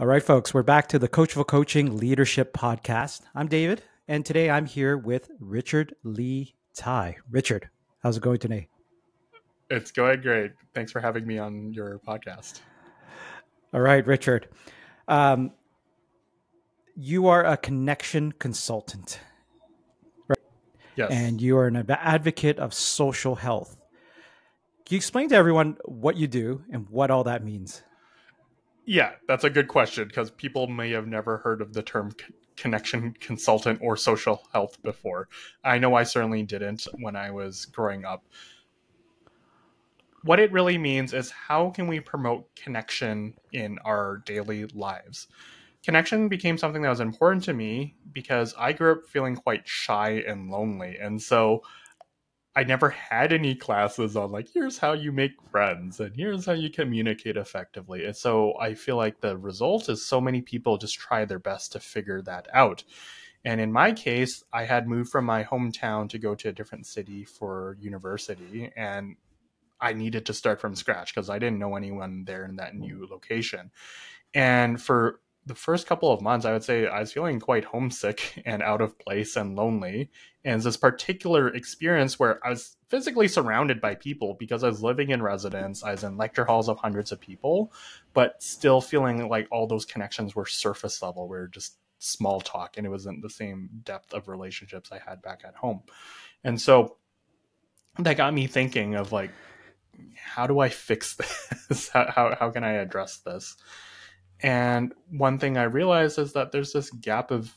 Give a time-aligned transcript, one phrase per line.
[0.00, 3.22] All right, folks, we're back to the Coachful Coaching Leadership Podcast.
[3.32, 7.16] I'm David, and today I'm here with Richard Lee Tai.
[7.30, 7.68] Richard,
[8.02, 8.68] how's it going today?
[9.70, 10.52] It's going great.
[10.74, 12.60] Thanks for having me on your podcast.
[13.72, 14.48] All right, Richard.
[15.06, 15.52] Um,
[16.96, 19.20] you are a connection consultant?
[20.98, 21.12] Yes.
[21.12, 23.76] And you are an advocate of social health.
[24.84, 27.84] Can you explain to everyone what you do and what all that means?
[28.84, 32.10] Yeah, that's a good question because people may have never heard of the term
[32.56, 35.28] connection consultant or social health before.
[35.62, 38.24] I know I certainly didn't when I was growing up.
[40.24, 45.28] What it really means is how can we promote connection in our daily lives?
[45.84, 50.22] Connection became something that was important to me because I grew up feeling quite shy
[50.26, 50.98] and lonely.
[51.00, 51.62] And so
[52.56, 56.54] I never had any classes on like here's how you make friends and here's how
[56.54, 58.04] you communicate effectively.
[58.04, 61.70] And so I feel like the result is so many people just try their best
[61.72, 62.82] to figure that out.
[63.44, 66.86] And in my case, I had moved from my hometown to go to a different
[66.86, 69.14] city for university and
[69.80, 73.06] I needed to start from scratch because I didn't know anyone there in that new
[73.08, 73.70] location.
[74.34, 78.42] And for the first couple of months, I would say I was feeling quite homesick
[78.46, 80.10] and out of place and lonely.
[80.44, 85.10] And this particular experience where I was physically surrounded by people because I was living
[85.10, 87.72] in residence, I was in lecture halls of hundreds of people,
[88.14, 92.86] but still feeling like all those connections were surface level, were just small talk, and
[92.86, 95.82] it wasn't the same depth of relationships I had back at home.
[96.44, 96.96] And so
[97.98, 99.30] that got me thinking of like,
[100.14, 101.16] how do I fix
[101.68, 101.88] this?
[101.88, 103.56] how, how, how can I address this?
[104.40, 107.56] And one thing I realized is that there's this gap of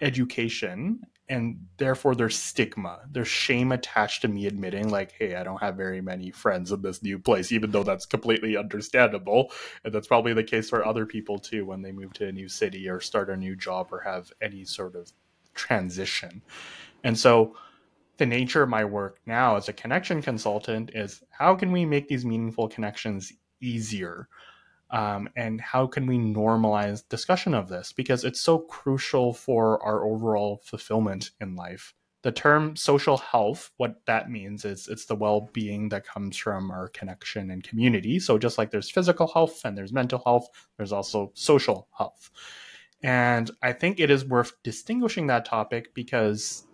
[0.00, 5.60] education and therefore there's stigma there's shame attached to me admitting like hey i don't
[5.60, 9.52] have very many friends in this new place even though that's completely understandable.
[9.84, 12.48] And that's probably the case for other people too when they move to a new
[12.48, 15.12] city or start a new job or have any sort of
[15.54, 16.42] transition.
[17.04, 17.56] And so
[18.16, 22.08] the nature of my work now as a connection consultant is how can we make
[22.08, 24.28] these meaningful connections easier
[24.90, 27.92] um, and how can we normalize discussion of this?
[27.92, 31.94] Because it's so crucial for our overall fulfillment in life.
[32.22, 36.88] The term social health what that means is it's the well-being that comes from our
[36.88, 38.18] connection and community.
[38.18, 42.30] So just like there's physical health and there's mental health there's also social health.
[43.02, 46.66] And i think it is worth distinguishing that topic because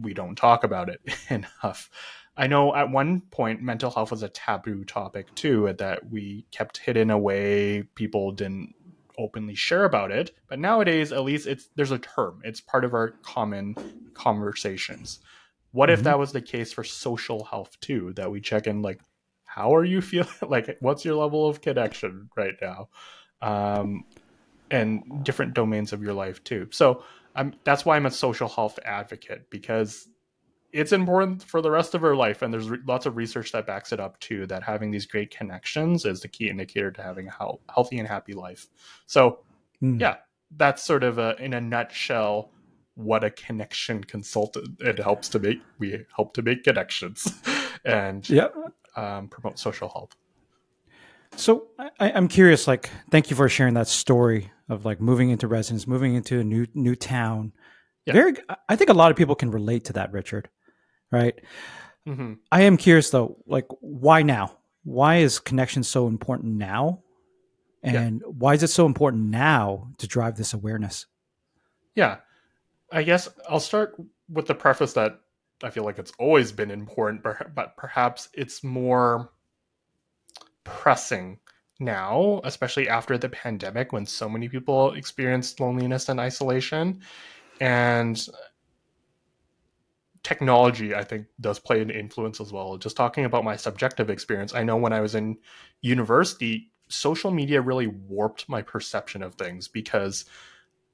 [0.00, 1.00] we don't talk about it
[1.30, 1.90] enough
[2.36, 6.78] I know at one point mental health was a taboo topic too, that we kept
[6.78, 7.82] hidden away.
[7.94, 8.74] People didn't
[9.18, 10.32] openly share about it.
[10.48, 12.40] But nowadays, at least it's there's a term.
[12.44, 13.76] It's part of our common
[14.14, 15.20] conversations.
[15.72, 15.98] What mm-hmm.
[15.98, 18.12] if that was the case for social health too?
[18.14, 19.00] That we check in like,
[19.44, 20.28] how are you feeling?
[20.42, 22.88] like, what's your level of connection right now?
[23.42, 24.04] Um,
[24.70, 26.68] and different domains of your life too.
[26.70, 27.04] So
[27.34, 30.08] I'm, that's why I'm a social health advocate because
[30.72, 33.66] it's important for the rest of her life and there's re- lots of research that
[33.66, 37.28] backs it up too that having these great connections is the key indicator to having
[37.28, 38.66] a he- healthy and happy life
[39.06, 39.40] so
[39.82, 40.00] mm.
[40.00, 40.16] yeah
[40.56, 42.50] that's sort of a, in a nutshell
[42.94, 47.32] what a connection consultant it helps to make we help to make connections
[47.84, 48.54] and yep.
[48.96, 50.14] um, promote social health
[51.36, 55.48] so I, i'm curious like thank you for sharing that story of like moving into
[55.48, 57.52] residence moving into a new new town
[58.06, 58.12] yeah.
[58.12, 58.34] very
[58.68, 60.48] i think a lot of people can relate to that richard
[61.10, 61.34] right?
[62.06, 62.34] Mm-hmm.
[62.50, 64.56] I am curious though, like why now?
[64.84, 67.02] Why is connection so important now?
[67.82, 68.28] And yeah.
[68.28, 71.06] why is it so important now to drive this awareness?
[71.94, 72.18] Yeah.
[72.92, 73.94] I guess I'll start
[74.28, 75.20] with the preface that
[75.62, 79.30] I feel like it's always been important, but perhaps it's more
[80.64, 81.38] pressing
[81.78, 87.00] now, especially after the pandemic when so many people experienced loneliness and isolation.
[87.60, 88.26] And
[90.22, 92.76] technology i think does play an influence as well.
[92.76, 95.36] Just talking about my subjective experience i know when i was in
[95.80, 100.24] university social media really warped my perception of things because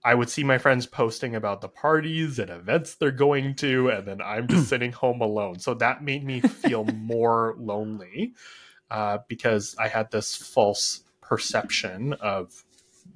[0.04, 4.06] i would see my friends posting about the parties and events they're going to and
[4.06, 5.58] then i'm just sitting home alone.
[5.58, 8.34] So that made me feel more lonely
[8.90, 12.64] uh, because i had this false perception of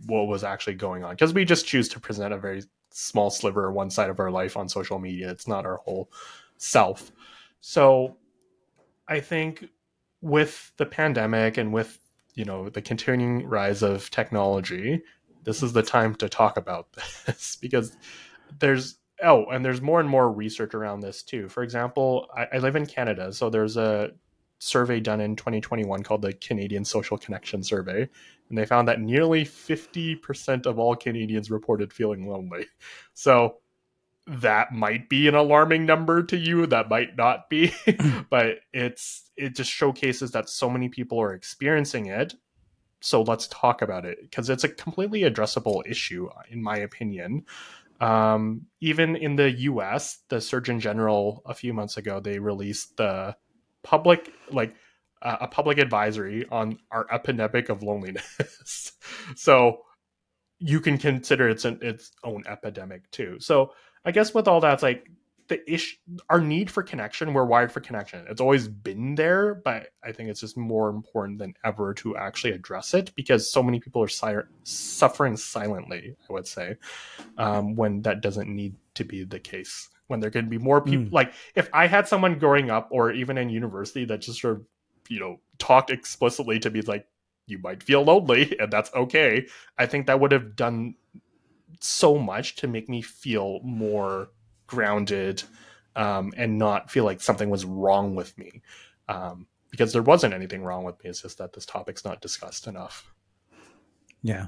[0.06, 1.14] what was actually going on.
[1.14, 4.56] Because we just choose to present a very small sliver one side of our life
[4.56, 6.10] on social media it's not our whole
[6.56, 7.12] self
[7.60, 8.16] so
[9.08, 9.68] i think
[10.20, 11.98] with the pandemic and with
[12.34, 15.02] you know the continuing rise of technology
[15.44, 16.92] this is the time to talk about
[17.26, 17.96] this because
[18.58, 21.48] there's oh, and there's more and more research around this too.
[21.48, 24.10] For example, I, I live in Canada, so there's a
[24.60, 28.08] survey done in 2021 called the Canadian Social Connection Survey,
[28.48, 32.66] and they found that nearly 50% of all Canadians reported feeling lonely.
[33.14, 33.56] So
[34.26, 37.72] that might be an alarming number to you that might not be
[38.30, 42.34] but it's it just showcases that so many people are experiencing it
[43.00, 47.44] so let's talk about it because it's a completely addressable issue in my opinion
[48.00, 53.34] um, even in the us the surgeon general a few months ago they released the
[53.82, 54.74] public like
[55.22, 58.92] uh, a public advisory on our epidemic of loneliness
[59.36, 59.82] so
[60.58, 63.72] you can consider it's an, its own epidemic too so
[64.04, 65.10] I guess with all that, it's like
[65.48, 65.96] the issue,
[66.28, 68.24] our need for connection, we're wired for connection.
[68.28, 72.52] It's always been there, but I think it's just more important than ever to actually
[72.52, 76.76] address it because so many people are si- suffering silently, I would say,
[77.36, 79.88] um, when that doesn't need to be the case.
[80.10, 81.12] When there can be more people, mm.
[81.12, 84.64] like if I had someone growing up or even in university that just sort of,
[85.08, 87.06] you know, talked explicitly to me like,
[87.46, 89.46] you might feel lonely and that's okay.
[89.78, 90.96] I think that would have done
[91.80, 94.30] so much to make me feel more
[94.66, 95.42] grounded
[95.96, 98.62] um, and not feel like something was wrong with me.
[99.08, 101.10] Um, because there wasn't anything wrong with me.
[101.10, 103.12] It's just that this topic's not discussed enough.
[104.22, 104.46] Yeah.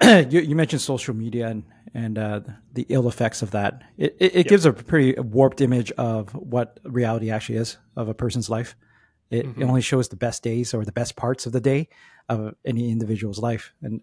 [0.02, 1.62] you, you, mentioned social media and,
[1.94, 2.40] and uh,
[2.72, 3.82] the ill effects of that.
[3.96, 4.46] It, it, it yep.
[4.46, 8.76] gives a pretty warped image of what reality actually is of a person's life.
[9.30, 9.62] It, mm-hmm.
[9.62, 11.88] it, only shows the best days or the best parts of the day
[12.28, 13.72] of any individual's life.
[13.82, 14.00] And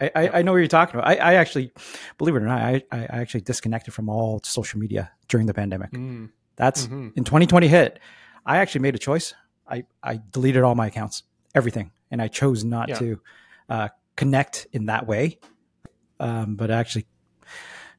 [0.00, 1.08] I, I, I know what you're talking about.
[1.08, 1.72] I, I actually,
[2.18, 5.92] believe it or not, I, I actually disconnected from all social media during the pandemic.
[5.92, 6.30] Mm.
[6.56, 7.08] That's mm-hmm.
[7.16, 8.00] in 2020 hit.
[8.44, 9.34] I actually made a choice.
[9.68, 11.22] I, I deleted all my accounts,
[11.54, 12.98] everything, and I chose not yeah.
[12.98, 13.20] to
[13.68, 15.38] uh, connect in that way.
[16.20, 17.06] Um, but actually,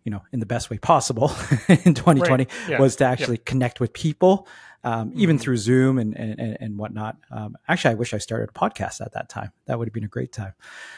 [0.04, 1.28] you know, in the best way possible
[1.68, 2.50] in 2020 right.
[2.70, 2.80] yeah.
[2.80, 4.48] was to actually connect with people
[4.84, 5.44] um, even mm-hmm.
[5.44, 7.18] through Zoom and and, and whatnot.
[7.30, 9.52] Um, actually, I wish I started a podcast at that time.
[9.66, 10.54] That would have been a great time.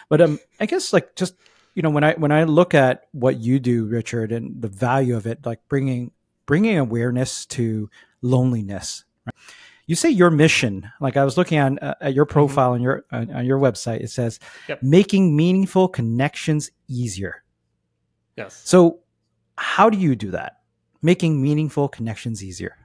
[0.10, 1.36] But um, I guess like just
[1.74, 5.16] you know when I when I look at what you do, Richard, and the value
[5.16, 6.12] of it, like bringing
[6.46, 7.90] bringing awareness to
[8.22, 9.06] loneliness.
[9.26, 9.36] Right?
[9.88, 12.34] You say your mission, like I was looking on uh, at your mm-hmm.
[12.34, 12.76] profile mm-hmm.
[12.76, 14.02] on your uh, on your website.
[14.02, 14.84] It says yep.
[14.84, 17.44] making meaningful connections easier.
[18.40, 18.62] Yes.
[18.64, 19.00] So,
[19.58, 20.62] how do you do that?
[21.02, 22.78] Making meaningful connections easier.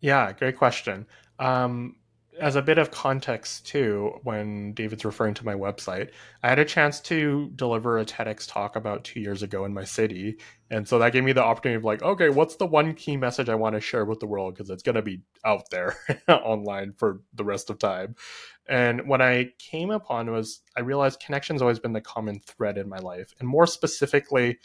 [0.00, 1.06] Yeah, great question.
[1.40, 1.96] Um,
[2.40, 6.10] as a bit of context too, when David's referring to my website,
[6.42, 9.84] I had a chance to deliver a TEDx talk about two years ago in my
[9.84, 10.38] city,
[10.70, 13.48] and so that gave me the opportunity of like, okay, what's the one key message
[13.48, 15.96] I want to share with the world because it's going to be out there
[16.28, 18.14] online for the rest of time.
[18.66, 22.88] And what I came upon was I realized connection's always been the common thread in
[22.88, 24.58] my life, and more specifically,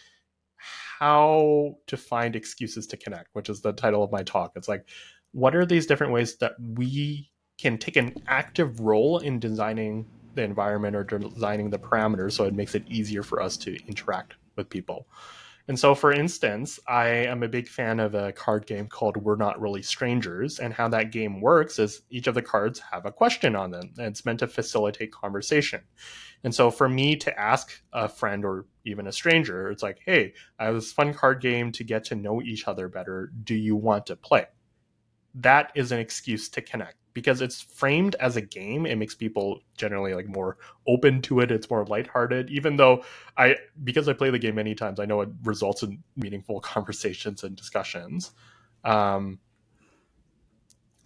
[0.99, 4.53] how to find excuses to connect, which is the title of my talk.
[4.55, 4.87] It's like
[5.33, 10.05] what are these different ways that we can take an active role in designing
[10.35, 14.35] the environment or designing the parameters so it makes it easier for us to interact
[14.55, 15.07] with people.
[15.69, 19.35] And so, for instance, I am a big fan of a card game called We're
[19.35, 20.59] Not Really Strangers.
[20.59, 23.91] And how that game works is each of the cards have a question on them,
[23.97, 25.81] and it's meant to facilitate conversation.
[26.45, 30.33] And so, for me to ask a friend or even a stranger, it's like, hey,
[30.57, 33.33] I have this fun card game to get to know each other better.
[33.43, 34.45] Do you want to play?
[35.41, 39.59] that is an excuse to connect because it's framed as a game it makes people
[39.75, 40.55] generally like more
[40.87, 43.03] open to it it's more lighthearted even though
[43.39, 47.43] i because i play the game many times i know it results in meaningful conversations
[47.43, 48.33] and discussions.
[48.83, 49.39] Um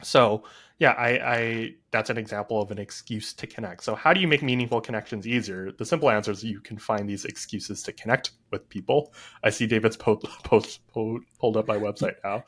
[0.03, 0.43] so
[0.79, 3.85] yeah I, I that's an example of an excuse to connect.
[3.85, 5.71] So how do you make meaningful connections easier?
[5.71, 9.13] The simple answer is you can find these excuses to connect with people.
[9.45, 12.43] I see david's post, post, post pulled up my website now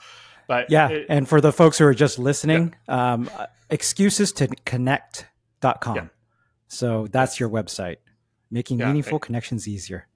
[0.47, 3.13] but yeah, it, and for the folks who are just listening, yeah.
[3.13, 3.29] um,
[3.69, 5.95] excuses to connect.com.
[5.95, 6.07] Yeah.
[6.67, 7.97] So that's your website,
[8.49, 10.07] making yeah, meaningful thank, connections easier.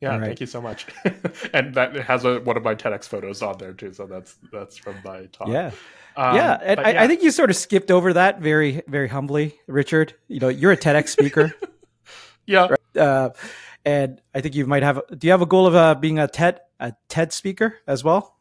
[0.00, 0.26] Yeah, right.
[0.26, 0.86] thank you so much.
[1.54, 3.92] and that has a, one of my TEDx photos on there too.
[3.92, 5.48] So that's that's from my talk.
[5.48, 5.70] Yeah.
[6.16, 7.02] Um, yeah, and I, yeah.
[7.02, 10.12] I, think you sort of skipped over that very, very humbly, Richard.
[10.28, 11.54] You know, you're a TEDx speaker.
[12.46, 12.74] yeah.
[12.94, 13.30] Uh,
[13.84, 15.00] and I think you might have.
[15.16, 18.36] Do you have a goal of uh, being a TED a TED speaker as well?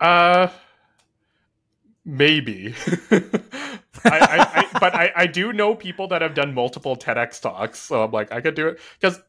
[0.00, 0.48] Uh,
[2.04, 2.74] maybe.
[4.04, 7.78] I, I, I, but I, I do know people that have done multiple TEDx talks,
[7.80, 9.20] so I'm like, I could do it because,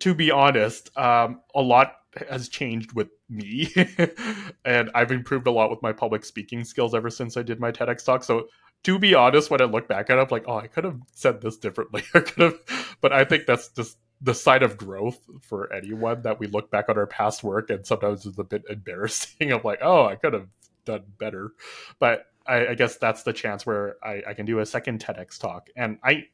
[0.00, 1.94] to be honest, um, a lot
[2.28, 3.72] has changed with me,
[4.64, 7.72] and I've improved a lot with my public speaking skills ever since I did my
[7.72, 8.24] TEDx talk.
[8.24, 8.48] So,
[8.84, 11.00] to be honest, when I look back at it, I'm like, oh, I could have
[11.12, 12.02] said this differently.
[12.14, 12.58] I could have,
[13.02, 16.88] but I think that's just the side of growth for anyone that we look back
[16.88, 20.34] on our past work and sometimes it's a bit embarrassing of like, oh, I could
[20.34, 20.48] have
[20.84, 21.52] done better.
[21.98, 25.38] But I, I guess that's the chance where I, I can do a second TEDx
[25.38, 25.68] talk.
[25.76, 26.26] And I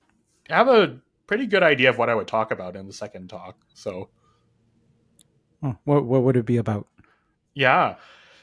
[0.49, 3.57] have a pretty good idea of what I would talk about in the second talk.
[3.75, 4.09] So
[5.63, 6.87] oh, what what would it be about?
[7.55, 7.97] Yeah.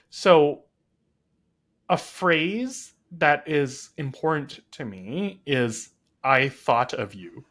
[0.10, 0.64] So
[1.90, 5.90] a phrase that is important to me is
[6.24, 7.46] I thought of you.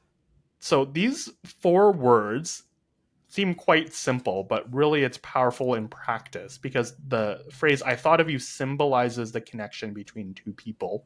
[0.63, 2.63] So these four words
[3.27, 8.31] seem quite simple, but really it's powerful in practice because the phrase I thought of
[8.31, 11.05] you symbolizes the connection between two people.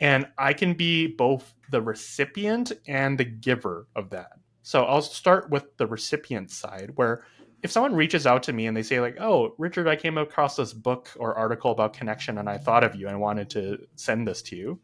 [0.00, 4.32] And I can be both the recipient and the giver of that.
[4.62, 7.24] So I'll start with the recipient side, where
[7.62, 10.56] if someone reaches out to me and they say, like, oh, Richard, I came across
[10.56, 14.28] this book or article about connection and I thought of you and wanted to send
[14.28, 14.78] this to you,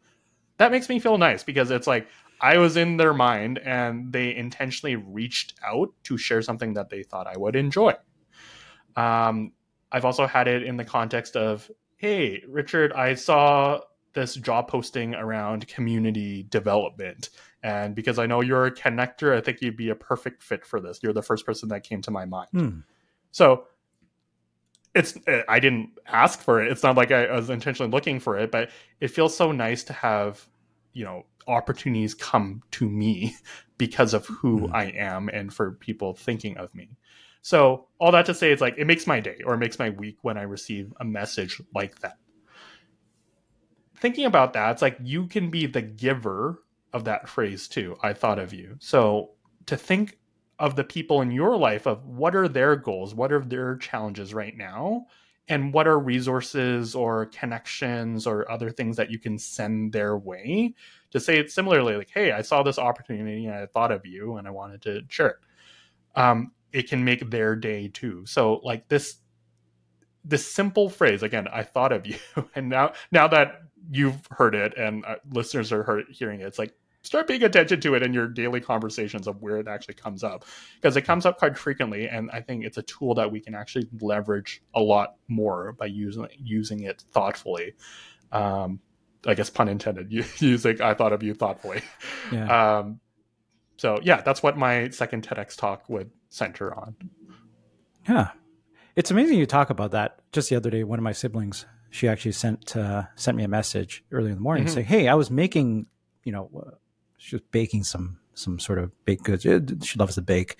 [0.57, 2.07] that makes me feel nice because it's like
[2.41, 7.03] I was in their mind and they intentionally reached out to share something that they
[7.03, 7.93] thought I would enjoy.
[8.95, 9.53] Um,
[9.91, 13.81] I've also had it in the context of, hey, Richard, I saw
[14.13, 17.29] this job posting around community development.
[17.63, 20.81] And because I know you're a connector, I think you'd be a perfect fit for
[20.81, 20.99] this.
[21.03, 22.49] You're the first person that came to my mind.
[22.51, 22.79] Hmm.
[23.31, 23.67] So
[24.93, 25.17] it's
[25.47, 26.71] I didn't ask for it.
[26.71, 29.93] It's not like I was intentionally looking for it, but it feels so nice to
[29.93, 30.45] have,
[30.93, 33.35] you know, opportunities come to me
[33.77, 34.73] because of who mm.
[34.73, 36.89] I am and for people thinking of me.
[37.41, 39.89] So all that to say, it's like it makes my day or it makes my
[39.89, 42.17] week when I receive a message like that.
[43.97, 46.61] Thinking about that, it's like you can be the giver
[46.93, 47.97] of that phrase too.
[48.03, 48.75] I thought of you.
[48.79, 49.31] So
[49.67, 50.19] to think
[50.59, 54.33] of the people in your life of what are their goals, what are their challenges
[54.33, 55.07] right now,
[55.47, 60.73] and what are resources or connections or other things that you can send their way
[61.09, 64.37] to say it similarly like hey i saw this opportunity and i thought of you
[64.37, 65.35] and i wanted to share it.
[66.15, 68.25] Um, it can make their day too.
[68.25, 69.17] So like this
[70.23, 72.15] this simple phrase again i thought of you
[72.55, 76.59] and now now that you've heard it and uh, listeners are heard, hearing it it's
[76.59, 80.23] like start paying attention to it in your daily conversations of where it actually comes
[80.23, 83.39] up because it comes up quite frequently and i think it's a tool that we
[83.39, 87.73] can actually leverage a lot more by using using it thoughtfully.
[88.31, 88.79] Um,
[89.25, 91.81] i guess pun intended using i thought of you thoughtfully.
[92.31, 92.79] Yeah.
[92.79, 92.99] Um,
[93.77, 96.95] so yeah that's what my second tedx talk would center on.
[98.07, 98.29] Yeah
[98.95, 100.19] it's amazing you talk about that.
[100.33, 103.47] Just the other day one of my siblings she actually sent uh, sent me a
[103.47, 104.73] message early in the morning mm-hmm.
[104.73, 105.85] saying hey i was making
[106.23, 106.49] you know
[107.21, 109.45] she was baking some some sort of baked goods.
[109.85, 110.59] She loves to bake.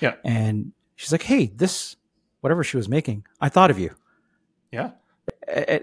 [0.00, 0.14] Yeah.
[0.24, 1.96] And she's like, "Hey, this
[2.42, 3.94] whatever she was making, I thought of you."
[4.70, 4.90] Yeah.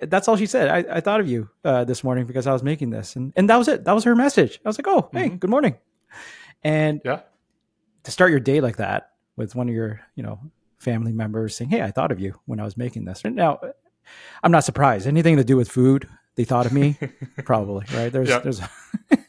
[0.03, 0.69] That's all she said.
[0.69, 3.49] I, I thought of you uh, this morning because I was making this, and and
[3.49, 3.83] that was it.
[3.85, 4.59] That was her message.
[4.63, 5.37] I was like, "Oh, hey, mm-hmm.
[5.37, 5.75] good morning."
[6.63, 7.21] And yeah,
[8.03, 10.39] to start your day like that with one of your you know
[10.77, 13.59] family members saying, "Hey, I thought of you when I was making this." Now,
[14.43, 15.07] I'm not surprised.
[15.07, 16.97] Anything to do with food, they thought of me,
[17.45, 18.11] probably right.
[18.11, 18.39] There's yeah.
[18.39, 18.61] there's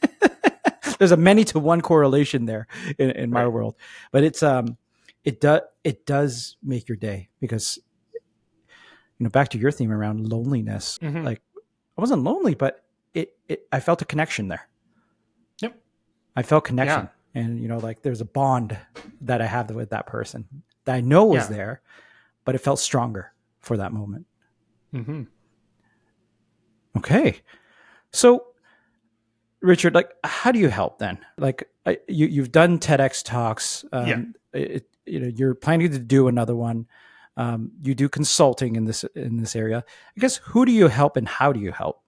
[1.03, 2.65] there's a many to one correlation there
[2.97, 3.51] in, in my right.
[3.51, 3.75] world.
[4.13, 4.77] But it's um
[5.25, 7.77] it does it does make your day because
[8.13, 10.97] you know back to your theme around loneliness.
[11.01, 11.25] Mm-hmm.
[11.25, 11.41] Like
[11.97, 14.69] I wasn't lonely, but it, it I felt a connection there.
[15.59, 15.77] Yep.
[16.37, 17.09] I felt connection.
[17.35, 17.41] Yeah.
[17.41, 18.77] And you know, like there's a bond
[19.19, 20.47] that I have with that person
[20.85, 21.57] that I know was yeah.
[21.57, 21.81] there,
[22.45, 24.25] but it felt stronger for that moment.
[24.93, 25.23] Mm-hmm.
[26.97, 27.41] Okay.
[28.13, 28.52] So
[29.63, 31.17] Richard, like, how do you help then?
[31.37, 33.85] Like, I, you you've done TEDx talks.
[33.91, 34.21] Um, yeah.
[34.61, 36.85] It, you know, you're planning to do another one.
[37.35, 39.83] Um, you do consulting in this in this area.
[40.15, 42.01] I guess who do you help and how do you help?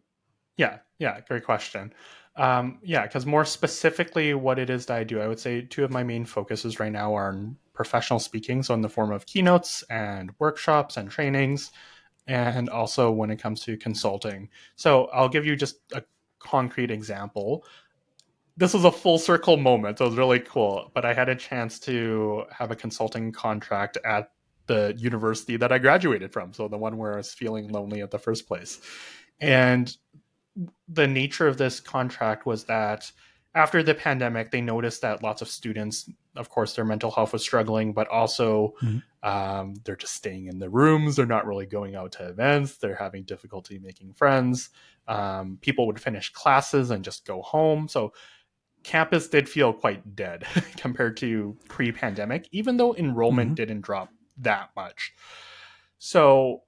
[0.57, 1.93] Yeah, yeah, great question.
[2.35, 5.83] Um, yeah, because more specifically, what it is that I do, I would say two
[5.85, 7.39] of my main focuses right now are
[7.73, 11.71] professional speaking, so in the form of keynotes and workshops and trainings,
[12.27, 14.49] and also when it comes to consulting.
[14.75, 16.03] So I'll give you just a
[16.45, 17.65] concrete example.
[18.57, 19.97] This was a full circle moment.
[19.97, 20.91] So it was really cool.
[20.93, 24.31] But I had a chance to have a consulting contract at
[24.67, 26.53] the university that I graduated from.
[26.53, 28.79] So the one where I was feeling lonely at the first place.
[29.41, 29.95] And
[30.87, 33.11] the nature of this contract was that
[33.55, 37.41] after the pandemic, they noticed that lots of students, of course, their mental health was
[37.41, 39.27] struggling, but also mm-hmm.
[39.27, 41.15] um, they're just staying in the rooms.
[41.15, 42.77] They're not really going out to events.
[42.77, 44.69] They're having difficulty making friends.
[45.07, 47.87] Um, people would finish classes and just go home.
[47.87, 48.11] So
[48.83, 50.45] campus did feel quite dead
[50.77, 53.55] compared to pre pandemic, even though enrollment mm-hmm.
[53.55, 54.09] didn't drop
[54.39, 55.13] that much.
[55.97, 56.63] So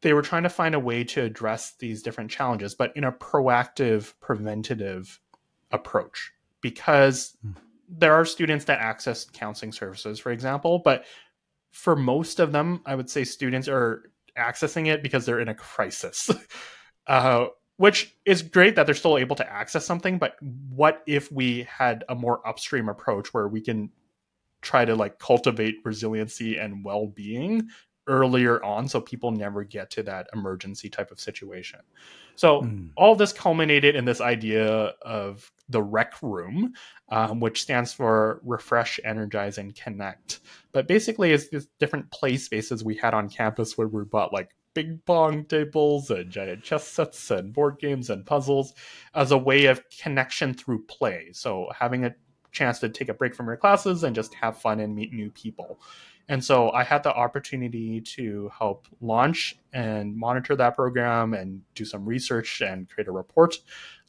[0.00, 3.12] they were trying to find a way to address these different challenges, but in a
[3.12, 5.20] proactive, preventative
[5.70, 7.36] approach because
[7.88, 11.04] there are students that access counseling services, for example, but
[11.72, 15.54] for most of them, I would say students are accessing it because they're in a
[15.54, 16.30] crisis.
[17.06, 17.46] uh,
[17.76, 20.34] which is great that they're still able to access something, but
[20.68, 23.90] what if we had a more upstream approach where we can
[24.60, 27.68] try to like cultivate resiliency and well-being
[28.08, 31.80] earlier on so people never get to that emergency type of situation.
[32.34, 32.90] So mm.
[32.96, 36.72] all this culminated in this idea of the rec room,
[37.10, 40.40] um, which stands for refresh, energize, and connect.
[40.72, 44.50] But basically, it's just different play spaces we had on campus where we bought like
[44.74, 48.74] ping pong tables and giant chess sets and board games and puzzles
[49.14, 51.30] as a way of connection through play.
[51.32, 52.14] So having a
[52.52, 55.30] chance to take a break from your classes and just have fun and meet new
[55.30, 55.80] people.
[56.28, 61.84] And so I had the opportunity to help launch and monitor that program and do
[61.84, 63.56] some research and create a report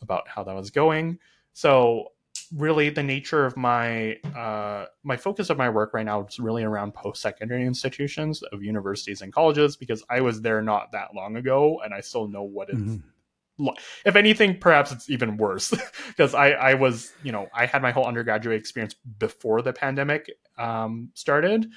[0.02, 1.20] about how that was going.
[1.54, 2.12] So
[2.56, 6.64] really the nature of my uh, my focus of my work right now is really
[6.64, 11.82] around post-secondary institutions of universities and colleges because I was there not that long ago
[11.84, 13.70] and I still know what it's mm-hmm.
[14.06, 15.74] if anything perhaps it's even worse
[16.08, 20.32] because I, I was you know I had my whole undergraduate experience before the pandemic
[20.58, 21.72] um, started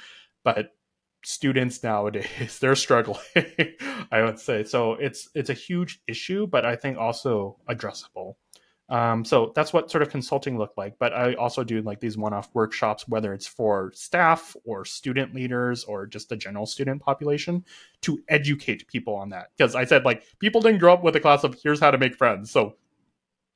[0.45, 0.71] but
[1.25, 3.23] students nowadays they're struggling
[4.11, 4.65] i would say.
[4.65, 8.35] So it's it's a huge issue but i think also addressable.
[8.89, 12.19] Um, so that's what sort of consulting looked like but i also do like these
[12.19, 17.65] one-off workshops whether it's for staff or student leaders or just the general student population
[18.03, 19.47] to educate people on that.
[19.57, 21.99] Because i said like people didn't grow up with a class of here's how to
[21.99, 22.51] make friends.
[22.51, 22.75] So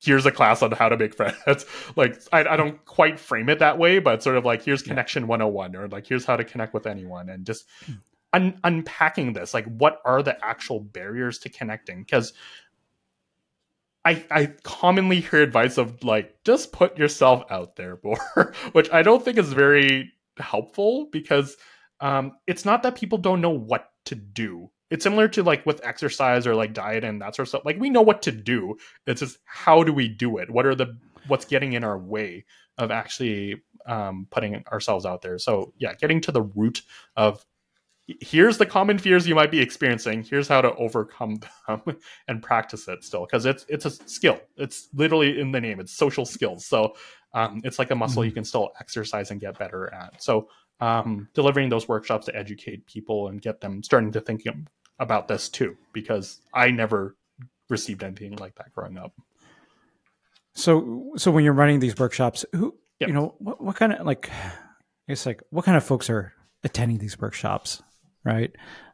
[0.03, 1.67] here's a class on how to make friends.
[1.97, 5.27] like I, I, don't quite frame it that way, but sort of like here's connection
[5.27, 7.95] 101 or like here's how to connect with anyone and just hmm.
[8.33, 9.55] un- unpacking this.
[9.55, 12.01] Like what are the actual barriers to connecting?
[12.01, 12.33] Because
[14.05, 19.03] I, I commonly hear advice of like just put yourself out there more, which I
[19.03, 21.57] don't think is very helpful because
[22.01, 25.85] um, it's not that people don't know what to do it's similar to like with
[25.85, 27.65] exercise or like diet and that sort of stuff.
[27.65, 28.77] Like we know what to do.
[29.07, 30.51] It's just how do we do it?
[30.51, 32.45] What are the what's getting in our way
[32.79, 35.39] of actually um, putting ourselves out there?
[35.39, 36.83] So yeah, getting to the root
[37.17, 37.45] of
[38.21, 40.23] here's the common fears you might be experiencing.
[40.23, 41.83] Here's how to overcome them
[42.29, 44.41] and practice it still because it's it's a skill.
[44.57, 45.81] It's literally in the name.
[45.81, 46.65] It's social skills.
[46.65, 46.95] So
[47.35, 48.29] um, it's like a muscle mm-hmm.
[48.29, 50.23] you can still exercise and get better at.
[50.23, 50.49] So
[50.81, 54.45] um, delivering those workshops to educate people and get them starting to think
[54.99, 57.17] about this too, because I never
[57.69, 59.13] received anything like that growing up.
[60.55, 63.09] So, so when you're running these workshops, who yep.
[63.09, 64.31] you know, what, what kind of like,
[65.07, 66.33] it's like what kind of folks are
[66.65, 67.83] attending these workshops,
[68.25, 68.51] right?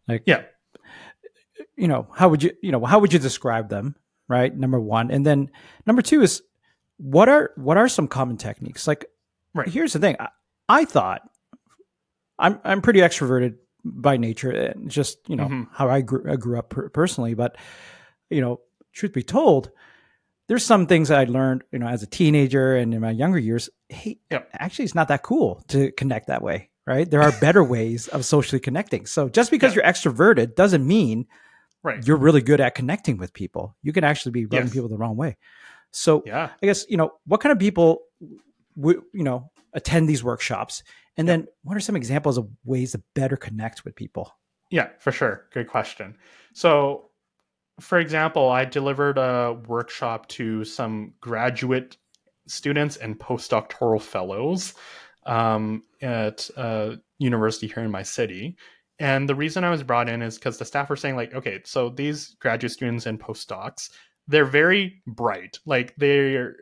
[0.09, 0.43] Like, yeah,
[1.77, 3.95] you know, how would you, you know, how would you describe them,
[4.29, 4.55] right?
[4.55, 5.51] Number one, and then
[5.87, 6.43] number two is
[6.97, 8.89] what are what are some common techniques?
[8.89, 9.07] Like,
[9.55, 9.69] right.
[9.69, 10.29] here's the thing, I,
[10.69, 11.23] I thought
[12.39, 15.63] I'm I'm pretty extroverted by nature, and just you know mm-hmm.
[15.73, 17.35] how I grew, I grew up per- personally.
[17.35, 17.57] But
[18.31, 18.61] you know,
[18.93, 19.71] truth be told,
[20.49, 23.39] there's some things that I learned, you know, as a teenager and in my younger
[23.39, 23.71] years.
[23.89, 24.49] Hey, yep.
[24.53, 27.11] actually, it's not that cool to connect that way, right?
[27.11, 29.07] There are better ways of socially connecting.
[29.07, 31.27] So just because you're extroverted doesn't mean
[31.83, 32.07] right.
[32.07, 33.77] you're really good at connecting with people.
[33.83, 34.73] You can actually be rubbing yes.
[34.73, 35.37] people the wrong way.
[35.91, 36.51] So yeah.
[36.63, 38.03] I guess you know what kind of people,
[38.77, 40.83] you know, attend these workshops
[41.17, 44.35] and then what are some examples of ways to better connect with people?
[44.71, 45.47] Yeah, for sure.
[45.53, 46.17] Good question.
[46.55, 47.11] So,
[47.81, 51.99] for example, I delivered a workshop to some graduate
[52.47, 54.75] students and postdoctoral fellows
[55.27, 58.57] um, at a university here in my city.
[58.99, 61.61] And the reason I was brought in is because the staff were saying, like, okay,
[61.65, 63.91] so these graduate students and postdocs,
[64.29, 65.59] they're very bright.
[65.67, 66.57] Like, they're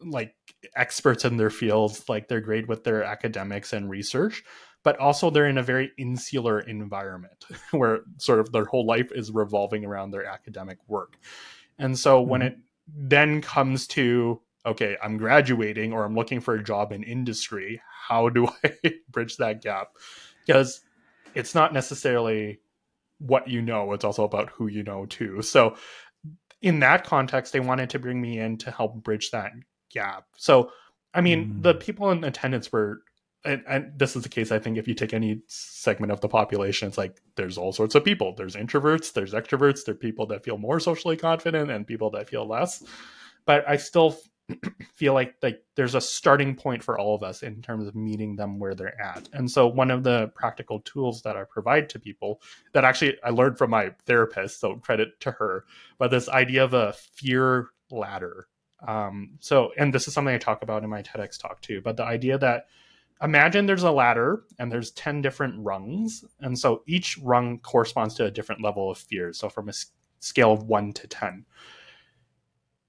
[0.00, 0.34] like
[0.74, 4.44] experts in their fields like they're great with their academics and research
[4.86, 9.32] but also they're in a very insular environment where sort of their whole life is
[9.32, 11.16] revolving around their academic work.
[11.76, 12.30] And so mm-hmm.
[12.30, 17.02] when it then comes to okay i'm graduating or i'm looking for a job in
[17.02, 19.88] industry how do i bridge that gap?
[20.46, 20.82] Because
[21.34, 22.60] it's not necessarily
[23.18, 25.42] what you know it's also about who you know too.
[25.42, 25.76] So
[26.62, 29.50] in that context they wanted to bring me in to help bridge that
[29.92, 30.24] gap.
[30.36, 30.70] So,
[31.14, 31.62] I mean, mm.
[31.62, 33.02] the people in attendance were,
[33.44, 36.28] and, and, this is the case, I think, if you take any segment of the
[36.28, 38.34] population, it's like there's all sorts of people.
[38.34, 42.28] There's introverts, there's extroverts, there are people that feel more socially confident and people that
[42.28, 42.82] feel less.
[43.44, 44.18] But I still
[44.94, 48.36] feel like like there's a starting point for all of us in terms of meeting
[48.36, 49.28] them where they're at.
[49.32, 52.40] And so one of the practical tools that I provide to people
[52.72, 55.64] that actually I learned from my therapist, so credit to her,
[55.98, 58.48] but this idea of a fear ladder
[58.86, 61.96] Um, so, and this is something I talk about in my TEDx talk too, but
[61.96, 62.66] the idea that
[63.22, 66.24] imagine there's a ladder and there's 10 different rungs.
[66.40, 69.32] And so each rung corresponds to a different level of fear.
[69.32, 69.72] So from a
[70.20, 71.44] scale of one to 10.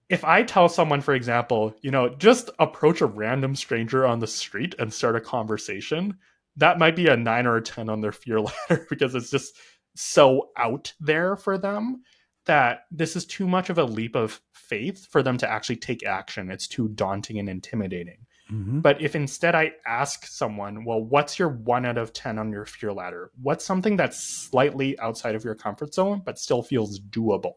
[0.10, 4.28] If I tell someone, for example, you know, just approach a random stranger on the
[4.28, 6.18] street and start a conversation,
[6.56, 9.56] that might be a nine or a 10 on their fear ladder because it's just
[9.96, 12.04] so out there for them
[12.48, 16.06] that this is too much of a leap of faith for them to actually take
[16.06, 16.52] action.
[16.52, 18.26] It's too daunting and intimidating.
[18.52, 18.82] Mhm.
[18.82, 22.66] But if instead I ask someone, well, what's your one out of 10 on your
[22.66, 23.32] fear ladder?
[23.42, 24.18] What's something that's
[24.50, 27.54] slightly outside of your comfort zone, but still feels doable?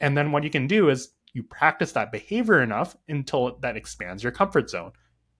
[0.00, 4.22] And then what you can do is you practice that behavior enough until that expands
[4.22, 4.92] your comfort zone.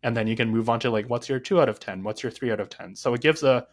[0.02, 2.02] And then you can move on to like, what's your two out of 10?
[2.02, 2.96] What's your three out of 10?
[2.96, 3.66] So it gives a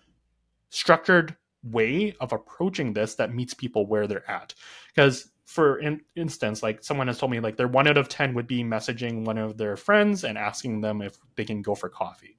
[0.69, 4.53] structured way of approaching this that meets people where they're at.
[4.93, 8.33] Because for in- instance, like someone has told me like their one out of 10
[8.35, 11.89] would be messaging one of their friends and asking them if they can go for
[11.89, 12.37] coffee.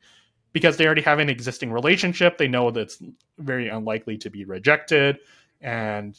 [0.53, 3.03] Because they already have an existing relationship, they know that's
[3.39, 5.19] very unlikely to be rejected
[5.61, 6.19] and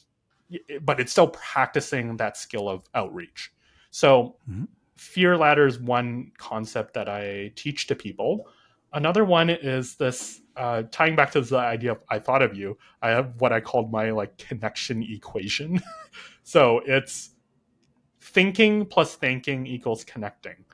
[0.81, 3.53] but it's still practicing that skill of outreach.
[3.89, 4.67] So Mhm.
[4.97, 8.49] fear ladder is one concept that I teach to people.
[8.91, 12.77] Another one is this uh, tying back to the idea of I thought of you.
[13.01, 15.81] I have what I called my like connection equation.
[16.43, 17.31] so it's
[18.19, 20.65] thinking plus thinking equals connecting.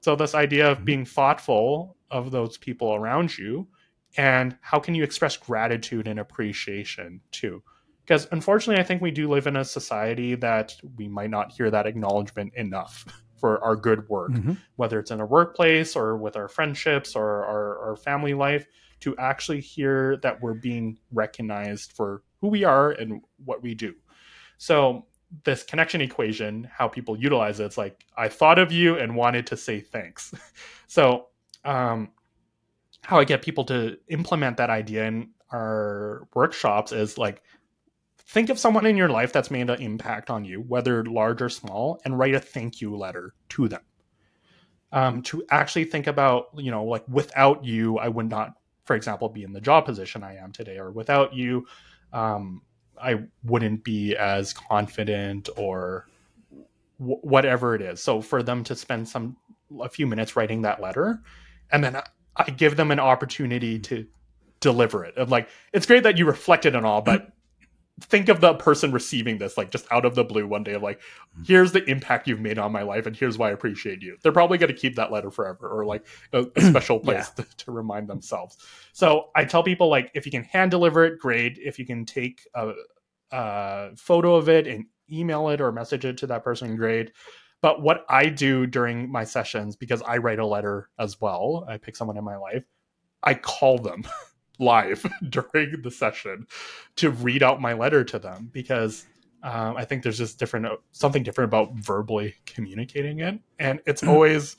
[0.00, 0.84] So this idea of Mhm.
[0.84, 3.68] being thoughtful of those people around you
[4.16, 7.62] and how can you express gratitude and appreciation too?
[8.04, 11.70] Because unfortunately, I think we do live in a society that we might not hear
[11.70, 13.04] that acknowledgement enough
[13.40, 14.56] for our good work Mhm.
[14.76, 18.66] whether it's in a workplace or with our friendships or our, our family life,
[19.00, 23.94] to actually hear that we're being recognized for who we are and what we do.
[24.58, 25.06] So,
[25.44, 29.46] this connection equation, how people utilize it, it's like, I thought of you and wanted
[29.48, 30.34] to say thanks.
[30.88, 31.26] so,
[31.64, 32.10] um,
[33.02, 37.42] how I get people to implement that idea in our workshops is like,
[38.18, 41.48] think of someone in your life that's made an impact on you, whether large or
[41.48, 43.82] small, and write a thank you letter to them
[44.92, 48.54] um, to actually think about, you know, like without you, I would not,
[48.90, 51.64] for example, be in the job position I am today, or without you,
[52.12, 52.60] um,
[53.00, 56.08] I wouldn't be as confident or
[56.98, 58.02] w- whatever it is.
[58.02, 59.36] So for them to spend some
[59.80, 61.22] a few minutes writing that letter,
[61.70, 62.02] and then I,
[62.34, 64.08] I give them an opportunity to
[64.58, 65.16] deliver it.
[65.16, 67.30] Of like, it's great that you reflected on all, but
[68.00, 70.82] think of the person receiving this like just out of the blue one day of
[70.82, 71.00] like
[71.34, 71.42] hmm.
[71.44, 74.16] here's the impact you've made on my life and here's why i appreciate you.
[74.22, 77.46] They're probably going to keep that letter forever or like a, a special place to,
[77.58, 78.56] to remind themselves.
[78.92, 81.58] So i tell people like if you can hand deliver it great.
[81.58, 82.72] If you can take a,
[83.30, 87.12] a photo of it and email it or message it to that person great.
[87.62, 91.76] But what i do during my sessions because i write a letter as well i
[91.76, 92.64] pick someone in my life
[93.22, 94.04] i call them
[94.60, 96.46] live during the session
[96.96, 99.06] to read out my letter to them because
[99.42, 104.56] um, I think there's just different something different about verbally communicating it, and it's always.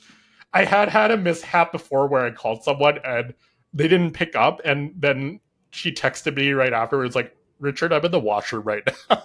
[0.54, 3.32] I had had a mishap before where I called someone and
[3.72, 8.10] they didn't pick up, and then she texted me right afterwards like, "Richard, I'm in
[8.10, 9.22] the washer right now."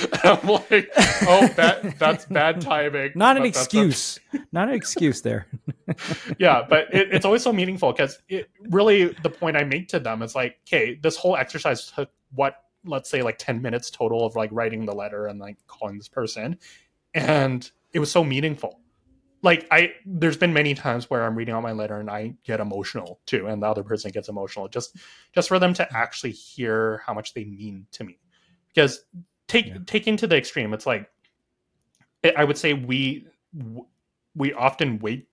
[0.24, 0.90] I'm like,
[1.22, 4.18] "Oh, that that's bad timing." Not an excuse.
[4.52, 5.46] Not an excuse there.
[6.38, 10.00] yeah, but it, it's always so meaningful because it really the point I make to
[10.00, 14.24] them is like, okay, this whole exercise took what let's say like 10 minutes total
[14.24, 16.58] of like writing the letter and like calling this person
[17.14, 18.80] and it was so meaningful
[19.42, 22.60] like i there's been many times where i'm reading out my letter and i get
[22.60, 24.96] emotional too and the other person gets emotional just
[25.34, 28.18] just for them to actually hear how much they mean to me
[28.68, 29.04] because
[29.50, 29.78] take Yeah.
[29.86, 31.10] take into the extreme it's like
[32.36, 33.26] i would say we
[34.34, 35.26] we often wait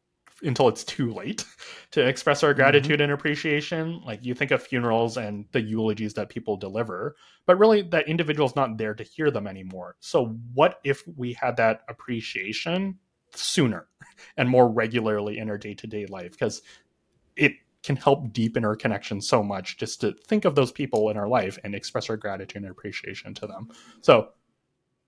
[0.44, 1.46] until it's too late
[1.92, 2.58] to express our mm-hmm.
[2.58, 4.02] gratitude and appreciation.
[4.06, 8.56] Like you think of funerals and the eulogies that people deliver, but really that individual's
[8.56, 9.96] not there to hear them anymore.
[10.00, 13.00] So what if we had that appreciation
[13.34, 13.88] sooner
[14.38, 16.62] and more regularly in our day-to-day life because
[17.36, 21.18] it can help deepen our connection so much just to think of those people in
[21.18, 23.70] our life and express our gratitude and appreciation to them.
[24.02, 24.30] So